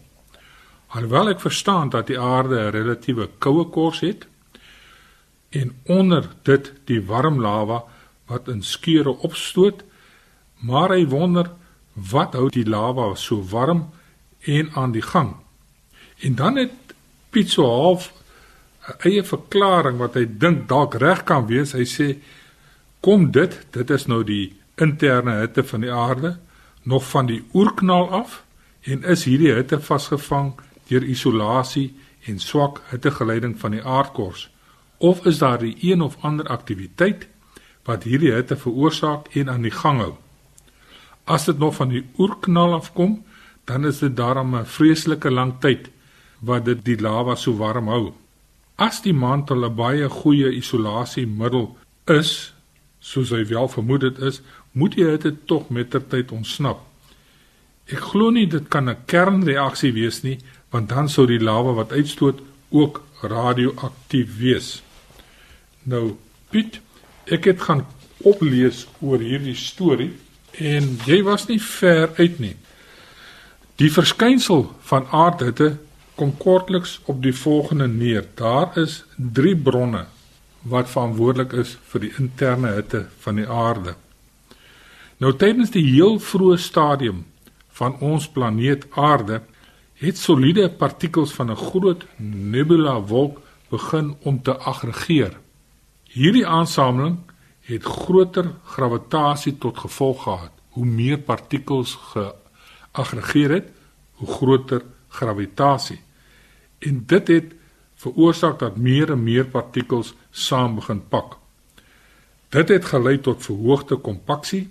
Alhoewel 0.93 1.33
ek 1.33 1.41
verstaan 1.41 1.89
dat 1.93 2.11
die 2.11 2.21
aarde 2.21 2.59
'n 2.61 2.75
relatiewe 2.77 3.29
koue 3.39 3.65
kors 3.77 4.01
het 4.01 4.27
en 5.51 5.73
onder 5.87 6.29
dit 6.45 6.73
die 6.85 7.01
warm 7.01 7.41
lava 7.41 7.83
wat 8.29 8.49
in 8.49 8.63
skeure 8.63 9.17
opstoot, 9.29 9.83
maar 10.61 10.91
hy 10.93 11.07
wonder 11.07 11.51
wat 11.95 12.35
hou 12.35 12.49
die 12.49 12.69
lava 12.69 13.15
so 13.15 13.43
warm 13.43 13.91
en 14.41 14.71
aan 14.75 14.93
die 14.93 15.03
gang. 15.03 15.37
En 16.21 16.35
dan 16.35 16.57
het 16.57 16.73
Piet 17.31 17.51
so 17.51 17.65
half 17.65 18.13
'n 18.89 19.09
eie 19.09 19.25
verklaring 19.25 19.99
wat 19.99 20.15
hy 20.15 20.27
dink 20.29 20.69
dalk 20.69 20.95
reg 20.95 21.25
kan 21.25 21.47
wees. 21.47 21.73
Hy 21.73 21.85
sê 21.85 22.19
kom 23.01 23.31
dit, 23.31 23.67
dit 23.71 23.91
is 23.91 24.07
nou 24.07 24.25
die 24.25 24.57
interne 24.77 25.41
hitte 25.41 25.65
van 25.65 25.81
die 25.81 25.93
aarde 25.93 26.39
nog 26.83 27.05
van 27.11 27.27
die 27.27 27.45
oerknal 27.55 28.11
af 28.11 28.43
en 28.81 29.05
is 29.05 29.25
hierdie 29.25 29.53
hitte 29.53 29.81
vasgevang 29.81 30.53
deur 30.89 31.03
isolasie 31.03 31.95
en 32.27 32.39
swak 32.39 32.83
hittegeleiding 32.91 33.59
van 33.61 33.71
die 33.71 33.83
aardkors? 33.83 34.51
Of 34.99 35.27
is 35.27 35.39
daar 35.39 35.59
die 35.59 35.77
een 35.81 36.03
of 36.03 36.17
ander 36.21 36.47
aktiwiteit 36.47 37.29
wat 37.85 38.03
hierdie 38.03 38.33
hitte 38.33 38.57
veroorsaak 38.57 39.29
en 39.35 39.51
aan 39.51 39.63
die 39.63 39.75
gang 39.75 40.01
hou? 40.01 40.15
As 41.25 41.45
dit 41.45 41.59
nog 41.59 41.75
van 41.75 41.89
die 41.89 42.05
oerknal 42.19 42.75
afkom 42.75 43.23
dan 43.65 43.87
is 43.87 43.99
dit 43.99 44.17
daarom 44.17 44.57
'n 44.57 44.67
vreeslike 44.67 45.31
lang 45.31 45.55
tyd 45.61 45.91
wat 46.41 46.65
dit 46.65 46.85
die 46.85 47.01
lava 47.01 47.35
so 47.35 47.57
warm 47.57 47.89
hou. 47.89 48.13
As 48.77 49.03
die 49.03 49.15
mantel 49.15 49.65
'n 49.65 49.75
baie 49.75 50.09
goeie 50.09 50.51
isolasiemiddel 50.51 51.77
is 52.07 52.55
soos 52.99 53.31
hy 53.31 53.47
wel 53.47 53.69
vermoed 53.69 54.01
dit 54.01 54.19
is 54.19 54.43
moet 54.73 54.95
jy 54.97 55.17
dit 55.21 55.47
tog 55.47 55.69
mettertyd 55.69 56.33
ontsnap. 56.33 56.81
Ek 57.93 58.01
glo 58.13 58.31
nie 58.31 58.47
dit 58.47 58.69
kan 58.69 58.89
'n 58.89 59.05
kernreaksie 59.07 59.93
wees 59.93 60.23
nie, 60.23 60.39
want 60.71 60.89
dan 60.89 61.09
sou 61.09 61.27
die 61.27 61.41
lava 61.41 61.73
wat 61.73 61.93
uitstoot 61.93 62.41
ook 62.71 63.03
radioaktief 63.23 64.39
wees. 64.39 64.83
Nou, 65.83 66.17
Piet, 66.51 66.81
ek 67.27 67.45
het 67.45 67.61
gaan 67.61 67.87
oplees 68.23 68.87
oor 69.01 69.19
hierdie 69.19 69.57
storie 69.57 70.13
en 70.53 70.99
jy 71.07 71.23
was 71.23 71.47
nie 71.49 71.61
ver 71.61 72.11
uit 72.19 72.39
nie. 72.39 72.57
Die 73.77 73.91
verskynsel 73.91 74.67
van 74.89 75.07
aardhitte 75.11 75.79
kom 76.15 76.37
kortliks 76.37 77.01
op 77.05 77.23
die 77.23 77.35
volgende 77.35 77.89
neer. 77.89 78.27
Daar 78.35 78.77
is 78.79 79.05
3 79.17 79.57
bronne 79.57 80.07
wat 80.63 80.91
verantwoordelik 80.93 81.53
is 81.53 81.77
vir 81.91 82.05
die 82.05 82.13
interne 82.19 82.75
hitte 82.77 83.07
van 83.25 83.41
die 83.41 83.49
aarde. 83.49 83.97
Nou 85.23 85.31
tydens 85.39 85.71
die 85.71 85.85
heel 85.87 86.17
vroeë 86.19 86.57
stadium 86.59 87.21
van 87.79 87.93
ons 88.03 88.25
planeet 88.35 88.89
Aarde 88.99 89.37
het 90.01 90.19
soliede 90.19 90.65
partikels 90.81 91.35
van 91.37 91.51
'n 91.51 91.61
groot 91.61 92.07
nebula 92.55 92.95
wolk 93.01 93.39
begin 93.69 94.17
om 94.23 94.43
te 94.43 94.57
aggregeer. 94.57 95.39
Hierdie 96.05 96.47
aansameling 96.47 97.19
het 97.61 97.85
groter 97.85 98.51
gravitasie 98.65 99.59
tot 99.59 99.79
gevolg 99.79 100.23
gehad. 100.23 100.51
Hoe 100.69 100.87
meer 100.87 101.19
partikels 101.19 101.99
geaggregeer 102.13 103.51
het, 103.51 103.69
hoe 104.13 104.29
groter 104.29 104.83
gravitasie. 105.09 106.01
En 106.79 107.03
dit 107.07 107.29
het 107.29 107.55
veroorsaak 107.95 108.59
dat 108.59 108.77
meer 108.77 109.11
en 109.11 109.23
meer 109.23 109.47
partikels 109.47 110.15
saam 110.31 110.75
begin 110.75 111.09
pak. 111.09 111.37
Dit 112.49 112.69
het 112.69 112.85
gelei 112.85 113.21
tot 113.21 113.43
verhoogde 113.43 113.97
kompaksie 113.97 114.71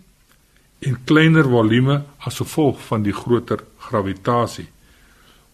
en 0.82 0.98
kleiner 1.06 1.46
volume 1.46 2.02
as 2.26 2.40
gevolg 2.42 2.80
van 2.88 3.04
die 3.06 3.14
groter 3.14 3.62
gravitasie. 3.78 4.68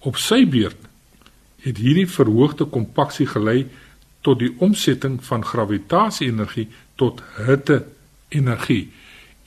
Op 0.07 0.15
sy 0.22 0.46
beurt 0.48 0.88
het 1.65 1.81
hierdie 1.84 2.07
verhoogde 2.07 2.67
kompaksie 2.72 3.27
gelei 3.27 3.65
tot 4.24 4.39
die 4.39 4.53
omsetting 4.63 5.17
van 5.24 5.43
gravitasie-energie 5.46 6.67
tot 6.96 7.22
hitte-energie. 7.36 8.91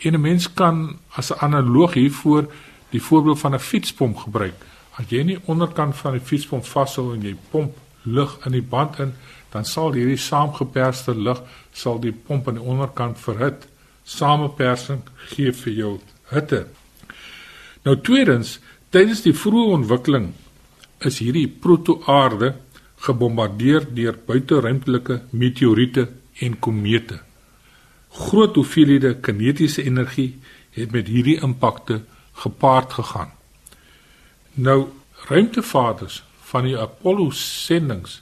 En 0.04 0.14
'n 0.14 0.20
mens 0.20 0.52
kan 0.52 0.98
as 1.16 1.30
'n 1.32 1.40
analoog 1.40 1.94
hiervoor 1.94 2.52
die 2.90 3.02
voorbeeld 3.02 3.38
van 3.38 3.54
'n 3.54 3.58
fietspomp 3.58 4.16
gebruik. 4.16 4.54
As 4.98 5.04
jy 5.08 5.22
nie 5.22 5.38
onderkant 5.44 5.96
van 5.96 6.12
die 6.12 6.20
fietspomp 6.20 6.66
vashou 6.66 7.14
en 7.14 7.22
jy 7.22 7.36
pomp 7.50 7.76
lug 8.02 8.38
in 8.44 8.52
die 8.52 8.62
band 8.62 8.98
in, 8.98 9.12
dan 9.50 9.64
sal 9.64 9.92
hierdie 9.92 10.16
saamgeperste 10.16 11.14
lug 11.14 11.42
sal 11.72 12.00
die 12.00 12.12
pomp 12.12 12.48
aan 12.48 12.54
die 12.54 12.62
onderkant 12.62 13.18
verhit. 13.18 13.66
Samepersing 14.04 15.02
gee 15.32 15.52
vir 15.52 15.72
jou 15.72 15.92
hitte. 16.30 16.66
Nou 17.84 17.96
tweedens, 18.04 18.58
tydens 18.90 19.22
die 19.24 19.34
vroeë 19.36 19.76
ontwikkeling 19.78 20.32
is 21.06 21.20
hierdie 21.22 21.48
protoaarde 21.48 22.54
gebombardeer 23.06 23.86
deur 23.96 24.18
buiteruimtelike 24.26 25.20
meteoriete 25.30 26.08
en 26.44 26.58
komete. 26.58 27.20
Groot 28.10 28.56
hoeveelhede 28.58 29.14
kinetiese 29.22 29.84
energie 29.86 30.34
het 30.76 30.92
met 30.92 31.08
hierdie 31.08 31.38
impakte 31.40 32.02
gepaard 32.42 32.92
gegaan. 32.92 33.30
Nou 34.54 34.88
ruimtevaarders 35.28 36.22
van 36.50 36.66
die 36.66 36.76
Apollo 36.78 37.30
sendinge 37.30 38.20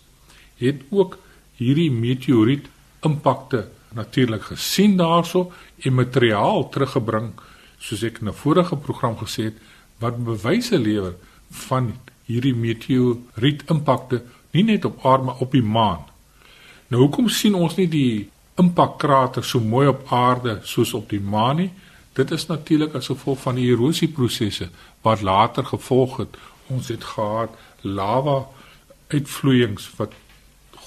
het 0.59 0.83
ook 0.91 1.19
hierdie 1.59 1.91
meteoriet 1.91 2.69
impakte 3.07 3.69
natuurlik 3.95 4.42
gesien 4.42 4.97
daarso 4.97 5.52
en 5.78 5.95
materiaal 5.95 6.68
teruggebring 6.68 7.33
soos 7.78 8.02
ek 8.02 8.21
in 8.21 8.28
'n 8.28 8.40
vorige 8.42 8.76
program 8.76 9.16
gesê 9.16 9.42
het 9.50 9.57
wat 9.99 10.25
bewyse 10.25 10.78
lewer 10.78 11.14
van 11.50 11.95
hierdie 12.25 12.54
meteoriet 12.54 13.62
impakte 13.71 14.23
nie 14.50 14.64
net 14.64 14.85
op 14.85 15.04
aarde 15.04 15.25
maar 15.25 15.40
op 15.40 15.52
die 15.52 15.62
maan. 15.62 16.04
Nou 16.88 17.02
hoekom 17.02 17.28
sien 17.28 17.54
ons 17.54 17.76
nie 17.76 17.88
die 17.88 18.28
impakkrater 18.57 19.45
so 19.45 19.61
mooi 19.61 19.88
op 19.88 20.12
aarde 20.12 20.59
soos 20.62 20.95
op 20.95 21.09
die 21.09 21.21
maan 21.21 21.57
nie? 21.57 21.71
Dit 22.12 22.30
is 22.30 22.47
natuurlik 22.47 22.95
as 22.95 23.07
gevolg 23.07 23.38
van 23.45 23.54
die 23.54 23.68
erosieprosesse 23.71 24.71
wat 25.02 25.21
later 25.23 25.64
gevolg 25.64 26.16
het. 26.16 26.37
Ons 26.66 26.88
het 26.88 27.04
gehad 27.04 27.54
lava 27.80 28.47
uitvloeiings 29.09 29.90
wat 29.97 30.16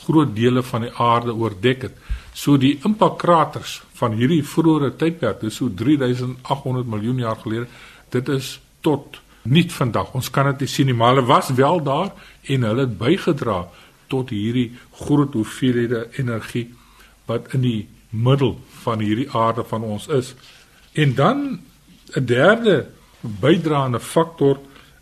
groot 0.04 0.36
dele 0.36 0.64
van 0.64 0.82
die 0.88 0.94
aarde 0.98 1.34
oordek 1.34 1.88
het. 1.88 1.96
So 2.34 2.58
die 2.58 2.80
impakkraters 2.88 3.82
van 4.00 4.16
hierdie 4.18 4.44
vroeë 4.44 4.94
tydperk, 4.98 5.42
dis 5.42 5.60
so 5.60 5.70
3800 5.70 6.88
miljoen 6.88 7.20
jaar 7.24 7.40
gelede, 7.44 7.68
dit 8.10 8.30
is 8.30 8.60
tot 8.82 9.20
niet 9.42 9.74
vandag. 9.74 10.14
Ons 10.14 10.30
kan 10.30 10.52
dit 10.56 10.70
sien 10.70 10.86
nie, 10.86 10.96
maar 10.96 11.16
hulle 11.16 11.28
was 11.28 11.50
wel 11.58 11.82
daar 11.84 12.12
en 12.44 12.68
hulle 12.68 12.86
het 12.86 12.98
bygedra 12.98 13.66
tot 14.12 14.30
hierdie 14.30 14.72
groot 15.04 15.34
hoeveelhede 15.34 16.08
energie 16.20 16.68
wat 17.26 17.54
in 17.56 17.64
die 17.66 17.88
middel 18.10 18.58
van 18.84 19.00
hierdie 19.00 19.30
aarde 19.32 19.64
van 19.64 19.84
ons 19.84 20.08
is. 20.08 20.34
En 20.94 21.16
dan 21.16 21.62
'n 22.16 22.26
derde 22.26 22.90
bydraende 23.22 24.00
faktor 24.00 24.60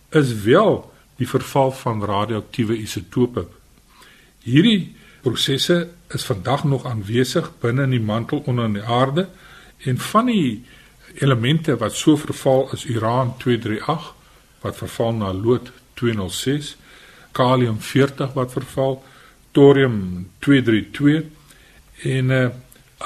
is 0.10 0.34
wel 0.44 0.92
die 1.16 1.28
verval 1.28 1.72
van 1.72 2.04
radioaktiewe 2.06 2.78
isotope. 2.78 3.48
Hierdie 4.44 4.96
prosesse 5.22 5.88
is 6.08 6.24
vandag 6.24 6.64
nog 6.64 6.86
aanwesig 6.86 7.52
binne 7.60 7.84
in 7.84 7.90
die 7.98 8.06
mantel 8.12 8.44
onder 8.46 8.66
in 8.66 8.74
die 8.74 8.84
aarde 8.84 9.28
en 9.78 9.98
van 9.98 10.26
die 10.26 10.64
elemente 11.14 11.78
wat 11.78 11.96
so 11.96 12.18
verval 12.18 12.70
is 12.74 12.86
uran 12.86 13.34
238 13.38 14.14
wat 14.62 14.78
verval 14.78 15.14
na 15.14 15.34
lood 15.34 15.72
206, 16.00 16.76
kalium 17.32 17.80
40 17.80 18.34
wat 18.34 18.52
verval, 18.52 19.04
thorium 19.52 20.30
232 20.40 21.26
en 22.10 22.34
uh, 22.36 22.48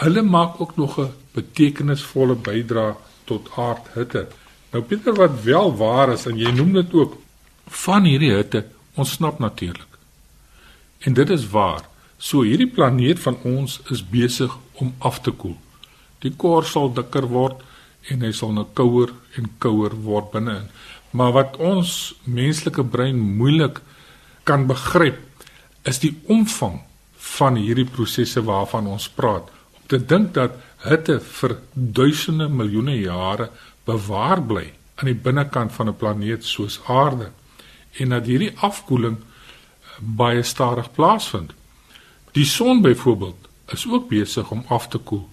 hulle 0.04 0.22
maak 0.22 0.62
ook 0.62 0.76
nog 0.76 1.00
'n 1.00 1.14
betekenisvolle 1.34 2.36
bydrae 2.36 2.96
tot 3.24 3.50
aardhitte. 3.56 4.28
Nou 4.72 4.84
Pieter 4.84 5.14
wat 5.14 5.42
wel 5.44 5.76
waar 5.78 6.14
is 6.14 6.26
en 6.26 6.38
jy 6.38 6.52
noem 6.52 6.74
dit 6.74 6.94
ook 6.94 7.18
van 7.68 8.04
hierdie 8.04 8.34
hitte 8.34 8.66
ontsnap 8.94 9.40
natuurlik. 9.40 9.88
En 11.00 11.14
dit 11.14 11.30
is 11.30 11.50
waar. 11.50 11.93
So 12.24 12.46
hierdie 12.48 12.70
planeet 12.72 13.20
van 13.20 13.36
ons 13.44 13.82
is 13.92 14.00
besig 14.08 14.52
om 14.80 14.94
af 15.04 15.20
te 15.26 15.34
koel. 15.36 15.58
Die 16.24 16.32
kor 16.40 16.64
sal 16.64 16.94
dikker 16.96 17.26
word 17.28 17.60
en 18.12 18.22
hy 18.24 18.30
sal 18.36 18.54
nou 18.56 18.64
kouer 18.80 19.12
en 19.36 19.50
kouer 19.64 19.96
word 20.06 20.30
binne-in. 20.32 20.70
Maar 21.12 21.34
wat 21.36 21.58
ons 21.60 22.14
menslike 22.24 22.86
brein 22.94 23.20
moeilik 23.20 23.82
kan 24.48 24.64
begryp 24.70 25.20
is 25.90 26.00
die 26.00 26.14
omvang 26.32 26.78
van 27.36 27.60
hierdie 27.60 27.90
prosesse 27.92 28.44
waarvan 28.48 28.88
ons 28.94 29.10
praat. 29.18 29.50
Om 29.76 29.90
te 29.92 30.00
dink 30.00 30.32
dat 30.38 30.56
hitte 30.86 31.18
vir 31.20 31.58
duisende 31.74 32.48
miljoene 32.48 32.96
jare 33.02 33.50
bewaar 33.88 34.40
bly 34.48 34.70
aan 34.96 35.12
die 35.12 35.22
binnekant 35.28 35.76
van 35.76 35.90
'n 35.90 36.00
planeet 36.00 36.48
soos 36.48 36.80
Aarde 36.88 37.32
en 38.00 38.16
dat 38.16 38.26
hierdie 38.32 38.54
afkoeling 38.56 39.18
baie 40.00 40.44
stadig 40.44 40.88
plaasvind. 40.96 41.52
Die 42.34 42.46
son 42.46 42.82
byvoorbeeld 42.82 43.50
is 43.66 43.86
ook 43.90 44.08
besig 44.10 44.52
om 44.52 44.66
af 44.68 44.88
te 44.88 44.98
koel. 44.98 45.30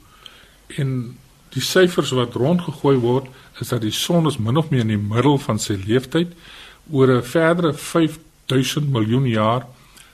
En 0.67 1.17
die 1.49 1.63
syfers 1.63 2.13
wat 2.15 2.35
rondgegooi 2.35 2.97
word 3.01 3.31
is 3.61 3.73
dat 3.73 3.81
die 3.81 3.95
son 3.95 4.29
is 4.29 4.37
min 4.39 4.57
of 4.61 4.69
meer 4.71 4.85
in 4.85 4.93
die 4.93 5.01
middel 5.01 5.39
van 5.41 5.59
sy 5.59 5.79
lewensyd 5.81 6.35
oor 6.91 7.09
'n 7.17 7.25
verdere 7.25 7.73
5000 7.73 8.93
miljoen 8.93 9.27
jaar 9.27 9.67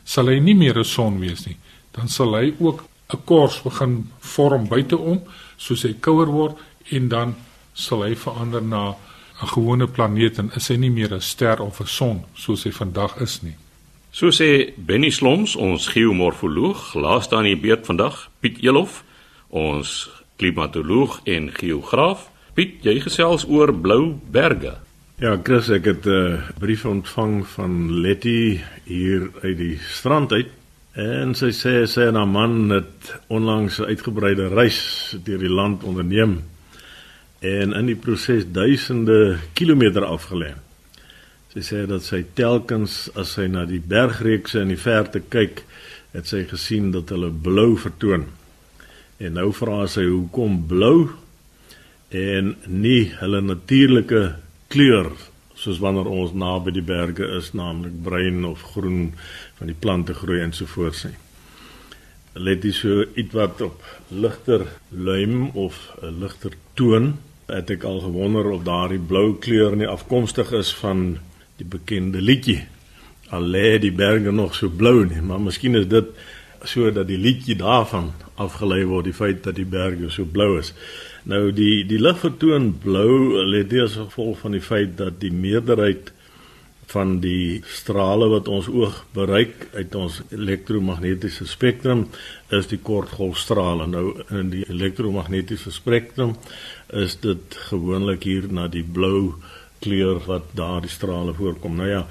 sal 0.05 0.27
hy 0.27 0.38
nie 0.38 0.55
meer 0.55 0.79
'n 0.79 0.85
son 0.85 1.18
wees 1.20 1.46
nie. 1.46 1.57
Dan 1.90 2.09
sal 2.09 2.35
hy 2.35 2.55
ook 2.59 2.85
'n 3.14 3.25
kors 3.25 3.62
begin 3.62 4.11
vorm 4.20 4.68
buiteom 4.68 5.20
soos 5.57 5.83
hy 5.83 5.94
kouer 6.01 6.31
word 6.31 6.57
en 6.90 7.09
dan 7.09 7.35
sal 7.75 8.03
hy 8.03 8.14
verander 8.14 8.62
na 8.62 8.94
'n 9.42 9.49
gewone 9.55 9.87
planeet 9.87 10.38
en 10.38 10.51
is 10.57 10.68
hy 10.68 10.77
nie 10.77 10.90
meer 10.90 11.14
'n 11.14 11.20
ster 11.20 11.61
of 11.61 11.81
'n 11.81 11.87
son 11.87 12.25
soos 12.35 12.64
hy 12.64 12.70
vandag 12.70 13.20
is 13.20 13.42
nie 13.42 13.57
So 14.16 14.31
sê 14.33 14.72
Benny 14.81 15.11
Sloms, 15.12 15.59
ons 15.61 15.90
geomorfoloog, 15.92 16.94
laaste 16.96 17.37
aan 17.37 17.44
die 17.50 17.59
beurt 17.61 17.85
vandag, 17.85 18.14
Piet 18.40 18.62
Elof, 18.64 19.02
ons 19.52 19.90
klimatoloog 20.40 21.18
en 21.29 21.50
geograaf. 21.52 22.22
Piet, 22.57 22.79
jy 22.81 22.94
gesels 23.05 23.44
oor 23.44 23.74
blou 23.76 24.14
berge. 24.33 24.72
Ja, 25.20 25.35
Chris, 25.44 25.68
ek 25.68 25.85
het 25.92 26.09
'n 26.09 26.33
uh, 26.33 26.48
brief 26.57 26.87
ontvang 26.88 27.44
van 27.44 28.00
Letty 28.00 28.61
hier 28.88 29.29
uit 29.42 29.59
die 29.59 29.76
strand 29.85 30.33
uit 30.33 30.48
en 30.94 31.35
sy 31.35 31.52
sê 31.52 31.85
sy 31.85 32.09
en 32.09 32.16
haar 32.16 32.29
man 32.29 32.70
het 32.70 33.20
onlangs 33.29 33.81
'n 33.81 33.85
uitgebreide 33.85 34.48
reis 34.48 35.16
deur 35.24 35.38
die 35.38 35.52
land 35.52 35.85
onderneem 35.85 36.40
en 37.40 37.72
in 37.72 37.87
die 37.87 38.00
proses 38.00 38.48
duisende 38.48 39.37
kilometer 39.52 40.05
afgelê. 40.05 40.55
Sy 41.57 41.62
sê 41.64 41.79
dat 41.88 42.05
sy 42.05 42.19
telkens 42.37 43.07
as 43.16 43.31
sy 43.33 43.47
na 43.49 43.62
die 43.64 43.81
bergreekse 43.81 44.61
in 44.61 44.69
die 44.69 44.77
verte 44.77 45.23
kyk, 45.25 45.62
het 46.12 46.29
sy 46.29 46.42
gesien 46.51 46.90
dat 46.92 47.09
hulle 47.14 47.31
blou 47.33 47.79
vertoon. 47.81 48.27
En 49.16 49.38
nou 49.38 49.47
vra 49.57 49.87
sy 49.88 50.03
hoekom 50.05 50.59
blou 50.69 51.14
en 52.12 52.51
nie 52.69 53.07
hulle 53.23 53.40
natuurlike 53.40 54.21
kleur 54.69 55.09
soos 55.57 55.81
wanneer 55.81 56.11
ons 56.12 56.35
naby 56.37 56.75
die 56.77 56.85
berge 56.85 57.25
is 57.38 57.49
naamlik 57.57 57.95
bruin 58.05 58.45
of 58.45 58.61
groen 58.75 59.14
van 59.57 59.71
die 59.73 59.79
plante 59.81 60.12
groei 60.19 60.42
en 60.45 60.53
so 60.53 60.69
voort 60.69 60.99
sê. 60.99 61.14
Let 62.37 62.66
dis 62.66 62.83
so 62.83 63.07
ietwat 63.16 63.62
op 63.64 63.81
ligter 64.12 64.66
luim 64.92 65.49
of 65.57 65.81
'n 66.03 66.21
ligter 66.21 66.53
toon. 66.75 67.16
Het 67.49 67.71
ek 67.71 67.85
al 67.85 68.01
gewonder 68.05 68.51
of 68.51 68.69
daardie 68.69 69.01
blou 69.01 69.38
kleur 69.40 69.77
nie 69.77 69.88
afkomstig 69.88 70.53
is 70.53 70.75
van 70.75 71.16
die 71.61 71.69
bekende 71.69 72.21
liedjie. 72.21 72.62
Al 73.35 73.42
lê 73.42 73.79
die 73.83 73.92
berge 73.95 74.33
nog 74.33 74.55
so 74.55 74.71
blou 74.71 75.05
nie, 75.05 75.23
maar 75.23 75.40
miskien 75.42 75.75
is 75.79 75.88
dit 75.90 76.12
sodat 76.66 77.07
die 77.07 77.19
liedjie 77.21 77.57
daarvan 77.59 78.11
afgelei 78.42 78.83
word 78.88 79.07
die 79.07 79.16
feit 79.16 79.42
dat 79.45 79.57
die 79.59 79.69
berge 79.69 80.11
so 80.11 80.25
blou 80.25 80.57
is. 80.61 80.73
Nou 81.27 81.51
die 81.55 81.85
die 81.88 81.99
lig 82.01 82.19
vertoon 82.23 82.73
blou 82.83 83.42
let 83.47 83.71
dit 83.71 83.83
as 83.83 83.99
gevolg 83.99 84.38
van 84.45 84.57
die 84.57 84.62
feit 84.64 84.97
dat 84.99 85.21
die 85.23 85.33
meerderheid 85.35 86.12
van 86.87 87.16
die 87.21 87.62
strale 87.66 88.29
wat 88.31 88.49
ons 88.49 88.69
oog 88.71 89.01
bereik 89.14 89.66
uit 89.75 89.95
ons 89.99 90.21
elektromagnetiese 90.31 91.49
spektrum 91.51 92.05
is 92.55 92.71
die 92.71 92.79
kortgolfstrale. 92.79 93.88
Nou 93.90 94.05
in 94.31 94.53
die 94.55 94.62
elektromagnetiese 94.71 95.75
spektrum 95.75 96.37
is 96.95 97.19
dit 97.25 97.59
gewoonlik 97.71 98.29
hier 98.29 98.47
na 98.53 98.69
die 98.71 98.87
blou 98.87 99.35
kleur 99.84 100.20
wat 100.26 100.50
daardie 100.56 100.90
strale 100.90 101.34
voorkom. 101.34 101.76
Nou 101.76 101.88
ja, 101.88 102.02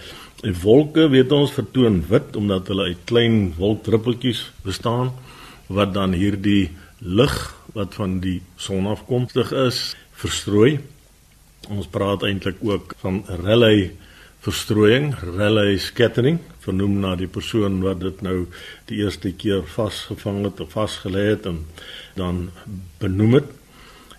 en 0.43 0.55
wolke 0.61 1.07
weet 1.09 1.31
ons 1.31 1.53
vertoon 1.55 2.01
wit 2.09 2.35
omdat 2.35 2.67
hulle 2.71 2.89
uit 2.91 3.05
klein 3.09 3.53
wolkdruppeltjies 3.57 4.51
bestaan 4.65 5.13
wat 5.67 5.93
dan 5.93 6.13
hierdie 6.13 6.71
lig 6.99 7.35
wat 7.73 7.95
van 7.97 8.19
die 8.23 8.41
son 8.55 8.87
afkomstig 8.87 9.51
is 9.65 9.95
verstrooi. 10.15 10.79
Ons 11.69 11.89
praat 11.89 12.23
eintlik 12.23 12.61
ook 12.61 12.93
van 13.01 13.23
Rayleigh 13.43 13.93
verstrooiing, 14.45 15.09
Rayleigh 15.17 15.81
scattering, 15.81 16.37
vernoem 16.61 16.99
na 17.01 17.15
die 17.17 17.29
persoon 17.29 17.79
wat 17.81 18.03
dit 18.03 18.21
nou 18.25 18.45
die 18.89 19.01
eerste 19.01 19.31
keer 19.33 19.63
vasgevang 19.73 20.43
het 20.45 20.61
of 20.61 20.75
vasgelê 20.75 21.31
het 21.31 21.47
en 21.49 21.63
dan 22.17 22.49
benoem 23.01 23.39
het. 23.39 23.49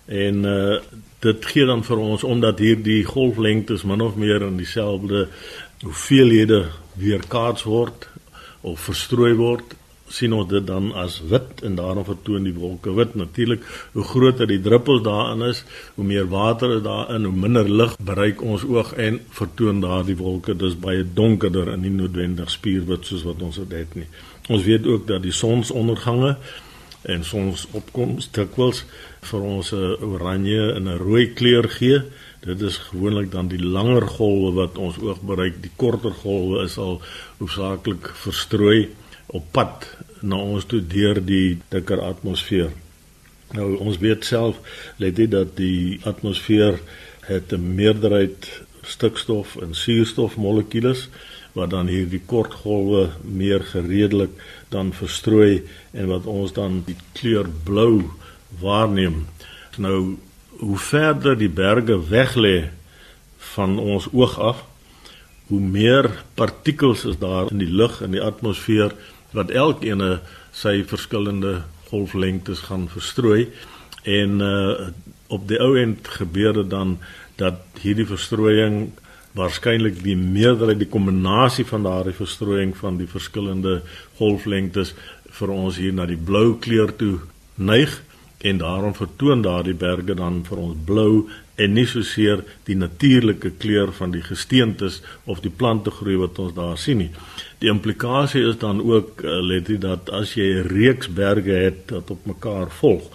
En 0.07 0.45
uh 0.45 0.79
dit 1.19 1.45
gee 1.49 1.65
dan 1.65 1.81
vir 1.83 1.97
ons 1.97 2.23
omdat 2.23 2.59
hierdie 2.61 3.01
golflengtes 3.03 3.83
min 3.89 4.03
of 4.05 4.15
meer 4.15 4.43
in 4.45 4.59
dieselfde 4.59 5.23
hoeveelhede 5.81 6.59
weerkaats 6.93 7.65
word 7.65 8.05
of 8.61 8.83
verstrooi 8.85 9.33
word 9.33 9.73
sien 10.07 10.33
ons 10.33 10.47
dit 10.49 10.63
dan 10.67 10.91
as 10.95 11.17
wit 11.31 11.63
en 11.67 11.75
daarom 11.75 12.05
vertoon 12.07 12.45
die 12.47 12.53
wolke 12.55 12.93
wit. 12.95 13.15
Natuurlik 13.19 13.65
hoe 13.95 14.05
groter 14.07 14.47
die 14.47 14.61
druppels 14.63 15.03
daarin 15.03 15.43
is 15.49 15.63
hoe 15.95 16.05
meer 16.05 16.29
water 16.31 16.77
is 16.77 16.83
daarin 16.85 17.27
hoe 17.27 17.35
minder 17.35 17.69
lig 17.69 17.97
bereik 17.99 18.41
ons 18.41 18.63
oog 18.63 18.93
en 18.93 19.19
vertoon 19.39 19.81
daardie 19.83 20.17
wolke 20.21 20.55
dis 20.55 20.77
baie 20.79 21.03
donkerder 21.03 21.73
en 21.73 21.83
nie 21.83 21.93
noodwendig 21.93 22.51
spierwit 22.53 23.09
soos 23.09 23.25
wat 23.27 23.41
ons 23.41 23.59
dit 23.63 23.75
het 23.75 23.99
nie. 23.99 24.07
Ons 24.47 24.63
weet 24.63 24.87
ook 24.87 25.07
dat 25.09 25.25
die 25.25 25.35
sonsondergange 25.35 26.37
en 27.07 27.23
sonsopkoms 27.23 28.31
dikwels 28.35 28.85
vir 29.31 29.41
ons 29.41 29.71
'n 29.73 29.97
oranje 30.13 30.73
en 30.75 30.87
'n 30.87 30.97
rooi 30.97 31.33
kleur 31.33 31.69
gee 31.69 32.01
dit 32.47 32.61
is 32.61 32.77
gewoonlik 32.77 33.31
dan 33.31 33.47
die 33.47 33.63
langer 33.63 34.05
golwe 34.07 34.53
wat 34.55 34.77
ons 34.77 34.97
oog 35.03 35.21
bereik 35.21 35.57
die 35.61 35.71
korter 35.75 36.13
golwe 36.23 36.63
is 36.63 36.77
al 36.77 37.01
hoofsaaklik 37.39 38.11
verstrooi 38.23 38.89
op 39.27 39.49
pad 39.51 39.87
na 40.21 40.39
ons 40.39 40.65
toe 40.65 40.79
deur 40.81 41.19
die 41.25 41.57
dikker 41.73 42.01
atmosfeer. 42.01 42.71
Nou 43.55 43.75
ons 43.83 43.99
weet 44.03 44.25
self 44.27 44.59
let 45.01 45.17
dit 45.19 45.31
dat 45.31 45.55
die 45.59 45.99
atmosfeer 46.07 46.79
het 47.27 47.51
'n 47.53 47.75
meerderheid 47.75 48.47
stikstof 48.83 49.57
en 49.61 49.75
suurstof 49.75 50.37
molekules 50.37 51.09
wat 51.53 51.69
dan 51.69 51.87
hierdie 51.87 52.21
kort 52.25 52.53
golwe 52.53 53.09
meer 53.23 53.63
gereedelik 53.63 54.31
dan 54.69 54.93
verstrooi 54.93 55.63
en 55.91 56.07
wat 56.07 56.25
ons 56.25 56.53
dan 56.53 56.83
die 56.85 56.97
kleur 57.13 57.49
blou 57.63 58.03
waarneem. 58.59 59.25
Nou 59.77 60.17
hoe 60.57 60.77
verder 60.77 61.37
die 61.37 61.49
berge 61.49 61.99
weg 62.09 62.35
lê 62.35 62.69
van 63.53 63.77
ons 63.79 64.07
oog 64.11 64.39
af, 64.39 64.63
hoe 65.47 65.59
meer 65.61 66.09
partikels 66.35 67.05
is 67.05 67.17
daar 67.17 67.51
in 67.51 67.61
die 67.61 67.71
lug 67.71 68.01
en 68.01 68.11
die 68.11 68.23
atmosfeer 68.23 68.95
wat 69.35 69.51
elkeen 69.51 70.03
sy 70.55 70.81
verskillende 70.87 71.61
golflengtes 71.89 72.65
gaan 72.67 72.87
verstrooi 72.91 73.47
en 74.03 74.41
uh 74.43 74.89
op 75.27 75.41
die 75.43 75.57
ou 75.59 75.73
end 75.75 76.07
gebeur 76.07 76.53
dit 76.55 76.69
dan 76.71 76.93
dat 77.35 77.79
hierdie 77.83 78.05
verstrooiing 78.07 78.93
waarskynlik 79.35 79.97
die 79.99 80.15
meerderheid 80.15 80.79
die 80.79 80.87
kombinasie 80.87 81.65
van 81.67 81.83
daardie 81.83 82.15
verstrooiing 82.15 82.71
van 82.79 82.95
die 82.95 83.09
verskillende 83.11 83.81
golflengtes 84.21 84.93
vir 85.39 85.51
ons 85.51 85.81
hier 85.83 85.97
na 85.97 86.05
die 86.07 86.15
blou 86.29 86.55
kleur 86.63 86.95
toe 86.95 87.17
neig 87.59 87.97
en 88.37 88.57
daarom 88.57 88.93
vertoon 88.95 89.41
daardie 89.41 89.73
berge 89.73 90.13
dan 90.13 90.43
vir 90.45 90.57
ons 90.57 90.77
blou 90.85 91.27
en 91.57 91.73
nie 91.73 91.87
soseer 91.89 92.43
die 92.69 92.75
natuurlike 92.77 93.55
kleur 93.57 93.91
van 93.97 94.11
die 94.13 94.21
gesteentes 94.21 95.01
of 95.25 95.41
die 95.41 95.53
plante 95.53 95.91
groei 95.91 96.19
wat 96.21 96.37
ons 96.39 96.53
daar 96.53 96.77
sien 96.77 97.01
nie. 97.01 97.09
Die 97.57 97.71
implikasie 97.71 98.43
is 98.45 98.59
dan 98.61 98.81
ook 98.83 99.23
uh, 99.23 99.39
let 99.41 99.65
dit 99.65 99.81
dat 99.81 100.09
as 100.13 100.35
jy 100.37 100.61
'n 100.61 100.69
reeks 100.69 101.09
berge 101.09 101.57
het 101.65 101.89
wat 101.89 102.11
op 102.11 102.25
mekaar 102.25 102.69
volg, 102.69 103.09